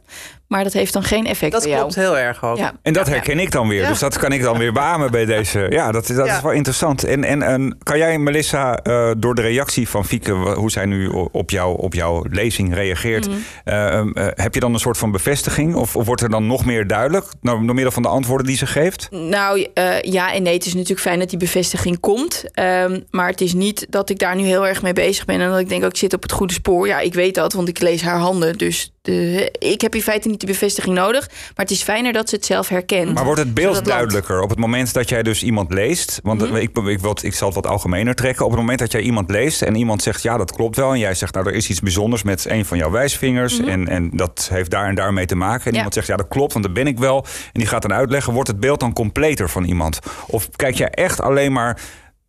Maar 0.48 0.64
dat 0.64 0.72
heeft 0.72 0.92
dan 0.92 1.02
geen 1.02 1.26
effect 1.26 1.52
Dat 1.52 1.60
bij 1.62 1.70
jou. 1.70 1.82
klopt 1.82 1.96
heel 1.98 2.18
erg 2.18 2.44
ook. 2.44 2.56
Ja. 2.56 2.72
En 2.82 2.92
dat 2.92 3.06
Ja. 3.06 3.12
herken 3.12 3.38
ik 3.38 3.50
dan 3.50 3.68
weer. 3.68 3.80
Ja. 3.82 3.88
Dus 3.88 3.98
dat 3.98 4.18
kan 4.18 4.32
ik 4.32 4.42
dan 4.42 4.58
weer 4.58 4.72
beamen 4.72 5.10
bij 5.10 5.24
deze. 5.24 5.66
Ja, 5.70 5.92
dat, 5.92 6.06
dat 6.06 6.26
Ja. 6.26 6.36
is 6.36 6.42
wel 6.42 6.52
interessant. 6.52 7.04
En, 7.04 7.24
en, 7.24 7.42
en 7.42 7.78
kan 7.82 7.98
jij, 7.98 8.18
Melissa, 8.18 8.76
eh, 8.76 9.10
door 9.18 9.34
de 9.34 9.42
reactie 9.42 9.88
van 9.88 10.04
Fieke, 10.04 10.32
hoe 10.32 10.70
zij 10.70 10.84
nu 10.84 11.06
op, 11.32 11.50
jou, 11.50 11.78
op 11.78 11.94
jouw 11.94 12.24
lezing 12.30 12.74
reageert, 12.74 13.28
Mhm. 13.28 13.36
eh, 13.64 13.98
eh, 13.98 14.06
heb 14.34 14.54
je 14.54 14.60
dan 14.60 14.72
een 14.74 14.80
soort 14.80 14.98
van 14.98 15.10
bevestiging? 15.10 15.74
Of, 15.74 15.96
of 15.96 16.06
wordt 16.06 16.22
er 16.22 16.30
dan 16.30 16.46
nog 16.46 16.64
meer 16.64 16.86
duidelijk 16.86 17.26
nou, 17.40 17.64
door 17.66 17.74
middel 17.74 17.92
van 17.92 18.02
de 18.02 18.08
antwoorden 18.08 18.46
die 18.46 18.56
ze 18.56 18.66
geeft? 18.66 19.08
Nou 19.10 19.66
eh, 19.74 20.00
ja 20.00 20.32
en 20.34 20.42
nee, 20.42 20.54
het 20.54 20.66
is 20.66 20.72
natuurlijk 20.74 21.00
fijn 21.00 21.18
dat 21.18 21.28
die 21.30 21.38
bevestiging 21.38 22.00
komt. 22.00 22.44
Ehm, 22.52 23.00
maar 23.10 23.28
het 23.28 23.40
is 23.40 23.54
niet 23.54 23.86
dat 23.90 24.10
ik 24.10 24.18
daar 24.18 24.36
nu 24.36 24.42
heel 24.44 24.66
erg 24.66 24.82
mee 24.82 24.92
bezig 24.92 25.24
ben. 25.24 25.40
En 25.40 25.50
dat 25.50 25.58
ik 25.60 25.68
denk, 25.68 25.84
ook 25.84 25.90
ik 25.90 25.96
zit 25.96 26.14
op 26.14 26.22
het 26.22 26.32
goede 26.32 26.52
spoor. 26.52 26.86
Ja, 26.86 26.98
ik 27.00 27.14
weet 27.14 27.34
dat, 27.34 27.52
want 27.52 27.68
ik 27.68 27.80
lees 27.80 28.02
haar 28.02 28.18
handen. 28.18 28.58
Dus 28.58 28.92
de, 29.12 29.50
ik 29.58 29.80
heb 29.80 29.94
in 29.94 30.02
feite 30.02 30.28
niet 30.28 30.40
die 30.40 30.48
bevestiging 30.48 30.94
nodig. 30.94 31.26
Maar 31.28 31.52
het 31.66 31.70
is 31.70 31.82
fijner 31.82 32.12
dat 32.12 32.28
ze 32.28 32.34
het 32.34 32.44
zelf 32.44 32.68
herkent. 32.68 33.14
Maar 33.14 33.24
wordt 33.24 33.40
het 33.40 33.54
beeld 33.54 33.74
land- 33.74 33.86
duidelijker 33.86 34.40
op 34.40 34.50
het 34.50 34.58
moment 34.58 34.92
dat 34.94 35.08
jij 35.08 35.22
dus 35.22 35.42
iemand 35.42 35.72
leest? 35.72 36.20
Want 36.22 36.40
Mhm. 36.40 36.56
ik, 36.56 36.78
ik, 36.78 37.00
het- 37.02 37.22
ik 37.22 37.34
zal 37.34 37.46
het 37.46 37.56
wat 37.56 37.66
algemener 37.66 38.14
trekken. 38.14 38.44
Op 38.44 38.50
het 38.50 38.60
moment 38.60 38.78
dat 38.78 38.92
jij 38.92 39.00
iemand 39.00 39.30
leest 39.30 39.62
en 39.62 39.74
iemand 39.74 40.02
zegt 40.02 40.22
ja, 40.22 40.36
dat 40.36 40.52
klopt 40.52 40.76
wel. 40.76 40.92
En 40.92 40.98
jij 40.98 41.14
zegt 41.14 41.34
nou, 41.34 41.46
er 41.46 41.54
is 41.54 41.68
iets 41.68 41.80
bijzonders 41.80 42.22
met 42.22 42.44
een 42.48 42.64
van 42.64 42.78
jouw 42.78 42.90
wijsvingers. 42.90 43.58
En, 43.60 43.88
en 43.88 44.10
dat 44.12 44.48
heeft 44.52 44.70
daar 44.70 44.88
en 44.88 44.94
daar 44.94 45.12
mee 45.12 45.26
te 45.26 45.34
maken. 45.36 45.54
En 45.54 45.60
Mhm. 45.60 45.70
Ja. 45.70 45.76
iemand 45.76 45.94
zegt 45.94 46.06
ja, 46.06 46.16
dat 46.16 46.28
klopt, 46.28 46.52
want 46.52 46.64
dat 46.64 46.74
ben 46.74 46.86
ik 46.86 46.98
wel. 46.98 47.24
En 47.24 47.60
die 47.60 47.66
gaat 47.66 47.82
dan 47.82 47.92
uitleggen, 47.92 48.32
wordt 48.32 48.48
het 48.48 48.60
beeld 48.60 48.80
dan 48.80 48.92
completer 48.92 49.48
van 49.50 49.64
iemand? 49.64 49.98
Of 50.26 50.48
kijk 50.56 50.74
jij 50.74 50.88
echt 50.90 51.20
alleen 51.20 51.52
maar 51.52 51.80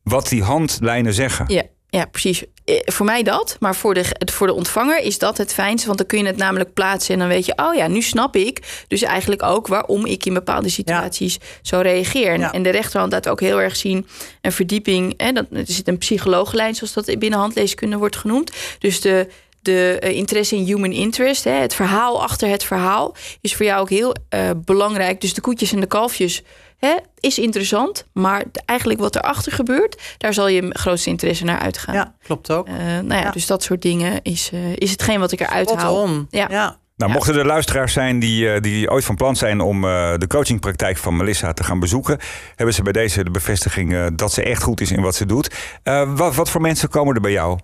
wat 0.04 0.28
die 0.30 0.44
handlijnen 0.44 1.14
zeggen? 1.14 1.46
Ja, 1.48 1.64
ja, 1.90 2.06
precies. 2.06 2.44
Eh, 2.70 2.80
Voor 2.86 3.06
mij 3.06 3.24
dat, 3.24 3.56
maar 3.60 3.76
voor 3.76 3.94
de, 3.94 4.06
voor 4.32 4.48
de 4.48 4.54
ontvanger 4.54 5.00
is 5.00 5.18
dat 5.18 5.38
het 5.38 5.54
fijnste. 5.54 5.86
Want 5.88 5.98
dan 5.98 6.08
kun 6.08 6.20
je 6.20 6.26
het 6.26 6.38
namelijk 6.38 6.74
plaatsen 6.74 7.14
en 7.14 7.20
dan 7.20 7.28
weet 7.28 7.46
je... 7.46 7.54
oh 7.56 7.76
ja, 7.76 7.88
nu 7.88 8.02
snap 8.02 8.36
ik 8.36 8.84
dus 8.88 9.02
eigenlijk 9.02 9.44
ook 9.44 9.68
waarom 9.68 10.06
ik 10.06 10.26
in 10.26 10.34
bepaalde 10.34 10.70
situaties 10.70 11.38
zo 11.62 11.80
reageer. 11.80 12.32
En, 12.34 12.40
Ja. 12.40 12.54
en 12.54 12.64
de 12.64 12.70
rechterhand 12.70 13.12
laat 13.12 13.30
ook 13.30 13.40
heel 13.40 13.62
erg 13.62 13.76
zien 13.76 14.08
een 14.42 14.52
verdieping. 14.52 15.14
Hè, 15.18 15.32
dat, 15.32 15.46
er 15.54 15.64
zit 15.66 15.88
een 15.88 15.98
psycholooglijn, 15.98 16.76
zoals 16.76 16.94
dat 16.94 17.20
binnen 17.20 17.40
handleeskunde 17.40 17.98
wordt 17.98 18.16
genoemd. 18.16 18.52
Dus 18.80 19.02
de, 19.02 19.28
de 19.62 19.98
eh, 20.00 20.16
interesse 20.16 20.56
in 20.56 20.64
human 20.64 20.92
interest, 20.92 21.44
hè, 21.44 21.52
het 21.52 21.74
verhaal 21.74 22.22
achter 22.24 22.50
het 22.50 22.64
verhaal... 22.64 23.16
is 23.42 23.56
voor 23.56 23.66
jou 23.66 23.82
ook 23.82 23.90
heel 23.90 24.16
eh, 24.30 24.50
belangrijk. 24.66 25.22
Dus 25.22 25.34
de 25.34 25.42
koetjes 25.42 25.74
en 25.74 25.80
de 25.80 25.86
kalfjes... 25.88 26.44
Hè, 26.78 26.96
is 27.20 27.40
interessant, 27.40 28.08
maar 28.14 28.44
eigenlijk 28.66 29.00
wat 29.00 29.16
erachter 29.16 29.52
gebeurt, 29.52 30.16
daar 30.18 30.34
zal 30.34 30.48
je 30.48 30.68
grootste 30.70 31.10
interesse 31.10 31.44
naar 31.44 31.60
uitgaan. 31.60 31.96
Ja, 31.96 32.16
klopt 32.24 32.52
ook. 32.52 32.68
Eh, 32.68 32.74
nou 32.76 33.14
ja, 33.14 33.20
Ja. 33.20 33.32
dus 33.32 33.46
dat 33.46 33.64
soort 33.64 33.82
dingen 33.82 34.20
is, 34.24 34.50
eh, 34.54 34.76
is 34.76 34.92
hetgeen 34.92 35.20
wat 35.20 35.32
ik 35.32 35.40
eruit 35.40 35.76
haal. 35.76 36.26
Ja. 36.30 36.48
Ja. 36.50 36.78
Nou, 36.96 37.12
mochten 37.12 37.36
er 37.36 37.46
luisteraars 37.46 37.94
zijn 37.94 38.20
die, 38.20 38.52
eh, 38.54 38.62
die 38.62 38.90
ooit 38.92 39.06
van 39.06 39.16
plan 39.16 39.36
zijn 39.36 39.62
om 39.62 39.84
eh, 39.86 40.14
de 40.18 40.28
coachingpraktijk 40.28 40.98
van 40.98 41.18
Melissa 41.18 41.54
te 41.54 41.64
gaan 41.64 41.80
bezoeken, 41.80 42.20
hebben 42.56 42.76
ze 42.76 42.82
bij 42.82 42.94
deze 42.94 43.24
de 43.24 43.32
bevestiging 43.32 43.94
eh, 43.94 44.06
dat 44.14 44.32
ze 44.34 44.44
echt 44.44 44.64
goed 44.64 44.82
is 44.82 44.92
in 44.92 45.02
wat 45.02 45.16
ze 45.16 45.26
doet. 45.26 45.56
Eh, 45.84 46.12
wat, 46.16 46.36
wat 46.36 46.50
voor 46.50 46.62
mensen 46.62 46.90
komen 46.90 47.16
er 47.16 47.22
bij 47.22 47.32
jou? 47.32 47.60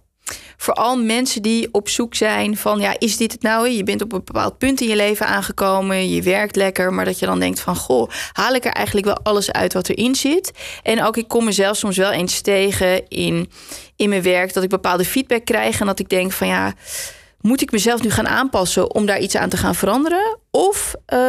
Vooral 0.58 0.98
mensen 0.98 1.42
die 1.42 1.68
op 1.72 1.90
zoek 1.90 2.16
zijn 2.16 2.58
van, 2.58 2.80
ja, 2.80 2.96
is 3.00 3.18
dit 3.18 3.32
het 3.32 3.42
nou? 3.42 3.70
Je 3.70 3.84
bent 3.84 4.02
op 4.02 4.14
een 4.14 4.22
bepaald 4.24 4.58
punt 4.58 4.82
in 4.82 4.88
je 4.88 4.96
leven 4.96 5.28
aangekomen, 5.28 6.10
je 6.10 6.22
werkt 6.22 6.56
lekker, 6.56 6.94
maar 6.94 7.06
dat 7.06 7.20
je 7.20 7.26
dan 7.26 7.40
denkt 7.40 7.60
van, 7.60 7.76
goh, 7.76 8.10
haal 8.32 8.54
ik 8.54 8.66
er 8.66 8.72
eigenlijk 8.72 9.06
wel 9.06 9.20
alles 9.24 9.52
uit 9.52 9.74
wat 9.74 9.90
erin 9.90 10.16
zit? 10.16 10.52
En 10.84 11.04
ook 11.04 11.18
ik 11.18 11.28
kom 11.28 11.46
mezelf 11.46 11.78
soms 11.78 11.98
wel 11.98 12.12
eens 12.12 12.42
tegen 12.42 13.08
in, 13.08 13.50
in 13.96 14.10
mijn 14.10 14.22
werk 14.22 14.54
dat 14.54 14.64
ik 14.64 14.70
bepaalde 14.70 15.06
feedback 15.06 15.46
krijg 15.46 15.80
en 15.80 15.86
dat 15.86 16.00
ik 16.00 16.10
denk 16.10 16.32
van, 16.32 16.48
ja, 16.48 16.74
moet 17.42 17.62
ik 17.62 17.72
mezelf 17.72 18.04
nu 18.04 18.10
gaan 18.10 18.28
aanpassen 18.28 18.94
om 18.94 19.06
daar 19.06 19.20
iets 19.20 19.36
aan 19.36 19.50
te 19.50 19.58
gaan 19.58 19.76
veranderen? 19.76 20.38
Of 20.56 20.96
eh, 21.06 21.20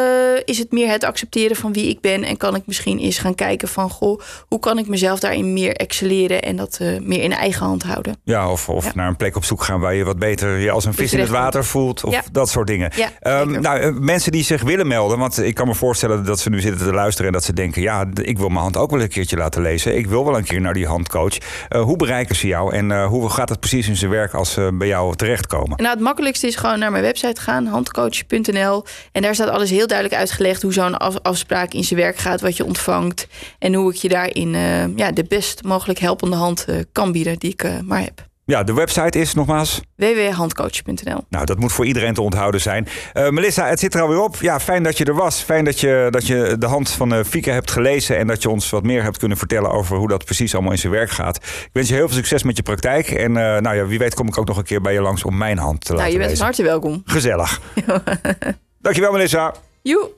is 0.45 0.59
het 0.59 0.73
meer 0.73 0.89
het 0.91 1.05
accepteren 1.05 1.57
van 1.57 1.73
wie 1.73 1.89
ik 1.89 2.01
ben 2.01 2.23
en 2.25 2.37
kan 2.37 2.55
ik 2.55 2.63
misschien 2.67 2.99
eens 2.99 3.19
gaan 3.19 3.35
kijken 3.35 3.69
van, 3.69 3.91
goh, 3.91 4.21
hoe 4.49 4.59
kan 4.59 4.79
ik 4.79 4.89
mezelf 4.89 5.19
daarin 5.21 5.53
meer 5.53 5.73
excelleren 5.77 6.43
en 6.43 6.57
dat 6.57 6.77
eh, 6.81 7.01
meer 7.01 7.23
in 7.23 7.33
eigen 7.33 7.67
hand 7.67 7.83
houden? 7.83 8.17
Ja, 8.25 8.51
of, 8.51 8.69
of 8.69 8.85
Ja. 8.85 8.91
naar 8.95 9.09
een 9.09 9.17
plek 9.17 9.37
op 9.37 9.45
zoek 9.45 9.63
gaan 9.63 9.81
waar 9.81 9.95
je 9.95 10.05
wat 10.05 10.19
beter 10.19 10.59
je 10.59 10.71
als 10.71 10.85
een 10.85 10.95
vis 10.95 11.13
in 11.13 11.19
het 11.21 11.29
water 11.29 11.65
voelt. 11.65 12.05
Of 12.05 12.13
Ja. 12.13 12.23
dat 12.33 12.49
soort 12.49 12.67
dingen. 12.67 12.93
Ja, 12.97 13.09
Ehm, 13.21 13.61
nou, 13.61 13.81
eh, 13.81 13.93
mensen 13.93 14.33
die 14.33 14.45
zich 14.45 14.63
willen 14.63 14.87
melden, 14.87 15.19
want 15.19 15.39
ik 15.43 15.55
kan 15.55 15.67
me 15.67 15.75
voorstellen 15.75 16.25
dat 16.25 16.41
ze 16.41 16.51
nu 16.51 16.61
zitten 16.61 16.87
te 16.87 16.93
luisteren 16.93 17.27
en 17.27 17.33
dat 17.33 17.45
ze 17.45 17.53
denken: 17.53 17.83
ja, 17.83 18.07
ik 18.23 18.39
wil 18.39 18.49
mijn 18.49 18.61
hand 18.61 18.77
ook 18.77 18.91
wel 18.91 19.01
een 19.01 19.09
keertje 19.09 19.37
laten 19.37 19.63
lezen. 19.63 19.97
Ik 19.97 20.07
wil 20.07 20.25
wel 20.25 20.37
een 20.37 20.45
keer 20.45 20.61
naar 20.61 20.75
die 20.75 20.87
handcoach. 20.87 21.35
Hoe 21.69 21.97
bereiken 21.97 22.37
ze 22.37 22.47
jou 22.47 22.75
en 22.75 23.05
hoe 23.05 23.31
gaat 23.31 23.49
het 23.49 23.61
precies 23.61 23.89
in 23.89 23.97
zijn 23.97 24.11
werk 24.11 24.35
als 24.35 24.53
ze 24.53 24.71
bij 24.75 24.89
jou 24.89 25.17
terechtkomen? 25.17 25.77
Nou, 25.77 25.91
het 25.95 26.01
makkelijkste 26.01 26.47
is 26.47 26.57
gewoon 26.57 26.79
naar 26.79 26.91
mijn 26.91 27.03
website 27.03 27.41
gaan, 27.41 27.67
handcoach.nl. 27.67 28.85
En 29.17 29.23
daar 29.23 29.35
staat 29.35 29.49
alles 29.49 29.71
heel 29.71 29.87
duidelijk 29.87 30.19
uitgelegd 30.19 30.63
hoe 30.63 30.73
zo'n 30.73 30.97
af- 30.97 31.19
afspraak 31.23 31.73
in 31.73 31.85
zijn 31.85 32.01
werk 32.01 32.17
gaat, 32.17 32.41
wat 32.41 32.57
je 32.57 32.65
ontvangt. 32.65 33.27
En 33.59 33.75
hoe 33.75 33.91
ik 33.93 33.97
je 33.97 34.09
daarin 34.09 34.55
eh, 34.55 34.97
ja, 34.97 35.11
de 35.13 35.25
best 35.25 35.63
mogelijk 35.65 35.99
helpende 35.99 36.37
hand 36.37 36.65
eh, 36.65 36.77
kan 36.93 37.13
bieden 37.13 37.39
die 37.39 37.51
ik 37.53 37.63
eh, 37.63 37.73
maar 37.85 38.01
heb. 38.01 38.27
Ja, 38.45 38.63
de 38.63 38.75
website 38.75 39.19
is 39.19 39.35
nogmaals. 39.35 39.81
www.handcoach.nl. 39.97 41.25
Nou, 41.29 41.45
dat 41.45 41.59
moet 41.59 41.73
voor 41.73 41.87
iedereen 41.87 42.15
te 42.15 42.23
onthouden 42.23 42.61
zijn. 42.61 42.89
Melissa, 43.31 43.69
het 43.69 43.79
zit 43.81 43.95
er 43.95 44.01
alweer 44.01 44.21
op. 44.21 44.37
Ja, 44.41 44.61
fijn 44.61 44.83
dat 44.83 44.99
je 44.99 45.05
er 45.05 45.15
was. 45.15 45.41
Fijn 45.43 45.65
dat 45.65 45.81
je, 45.81 46.09
dat 46.11 46.27
je 46.27 46.57
de 46.59 46.67
hand 46.67 46.91
van 46.91 47.15
eh 47.15 47.25
Fieke 47.25 47.51
hebt 47.51 47.71
gelezen. 47.71 48.19
En 48.19 48.27
dat 48.27 48.43
je 48.43 48.51
ons 48.51 48.71
wat 48.71 48.83
meer 48.83 49.03
hebt 49.03 49.19
kunnen 49.19 49.39
vertellen 49.39 49.71
over 49.71 49.97
hoe 49.97 50.09
dat 50.09 50.25
precies 50.25 50.55
allemaal 50.55 50.73
in 50.73 50.79
zijn 50.79 50.93
werk 50.93 51.11
gaat. 51.11 51.37
Ik 51.37 51.71
wens 51.73 51.89
je 51.89 51.95
heel 51.95 52.07
veel 52.07 52.17
succes 52.17 52.43
met 52.43 52.57
je 52.57 52.63
praktijk. 52.63 53.07
En 53.11 53.33
nou 53.33 53.75
ja, 53.77 53.87
wie 53.87 53.99
weet 53.99 54.15
kom 54.15 54.27
ik 54.29 54.39
ook 54.39 54.47
nog 54.49 54.57
een 54.57 54.65
keer 54.65 54.81
bij 54.81 54.93
je 54.93 55.01
langs 55.01 55.25
om 55.25 55.37
mijn 55.37 55.59
hand 55.59 55.81
te 55.85 55.93
Nou, 55.93 55.97
laten 56.03 56.13
je 56.21 56.27
bent 56.27 56.39
van 56.39 56.47
lezen. 56.49 56.65
harte 56.67 56.81
welkom. 56.83 57.03
Gezellig. 57.05 57.61
Dankjewel, 58.87 59.13
Melissa. 59.13 59.55
Joe! 59.83 60.11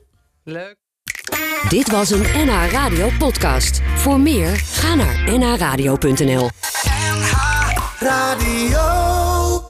Leuk. 0.43 0.75
Dit 1.69 1.91
was 1.91 2.09
een 2.09 2.21
NH 2.21 2.71
Radio 2.71 3.09
podcast. 3.19 3.81
Voor 3.95 4.19
meer, 4.19 4.55
ga 4.55 4.95
naar 4.95 5.37
nhradio.nl. 5.37 6.49
Radio. 7.99 9.08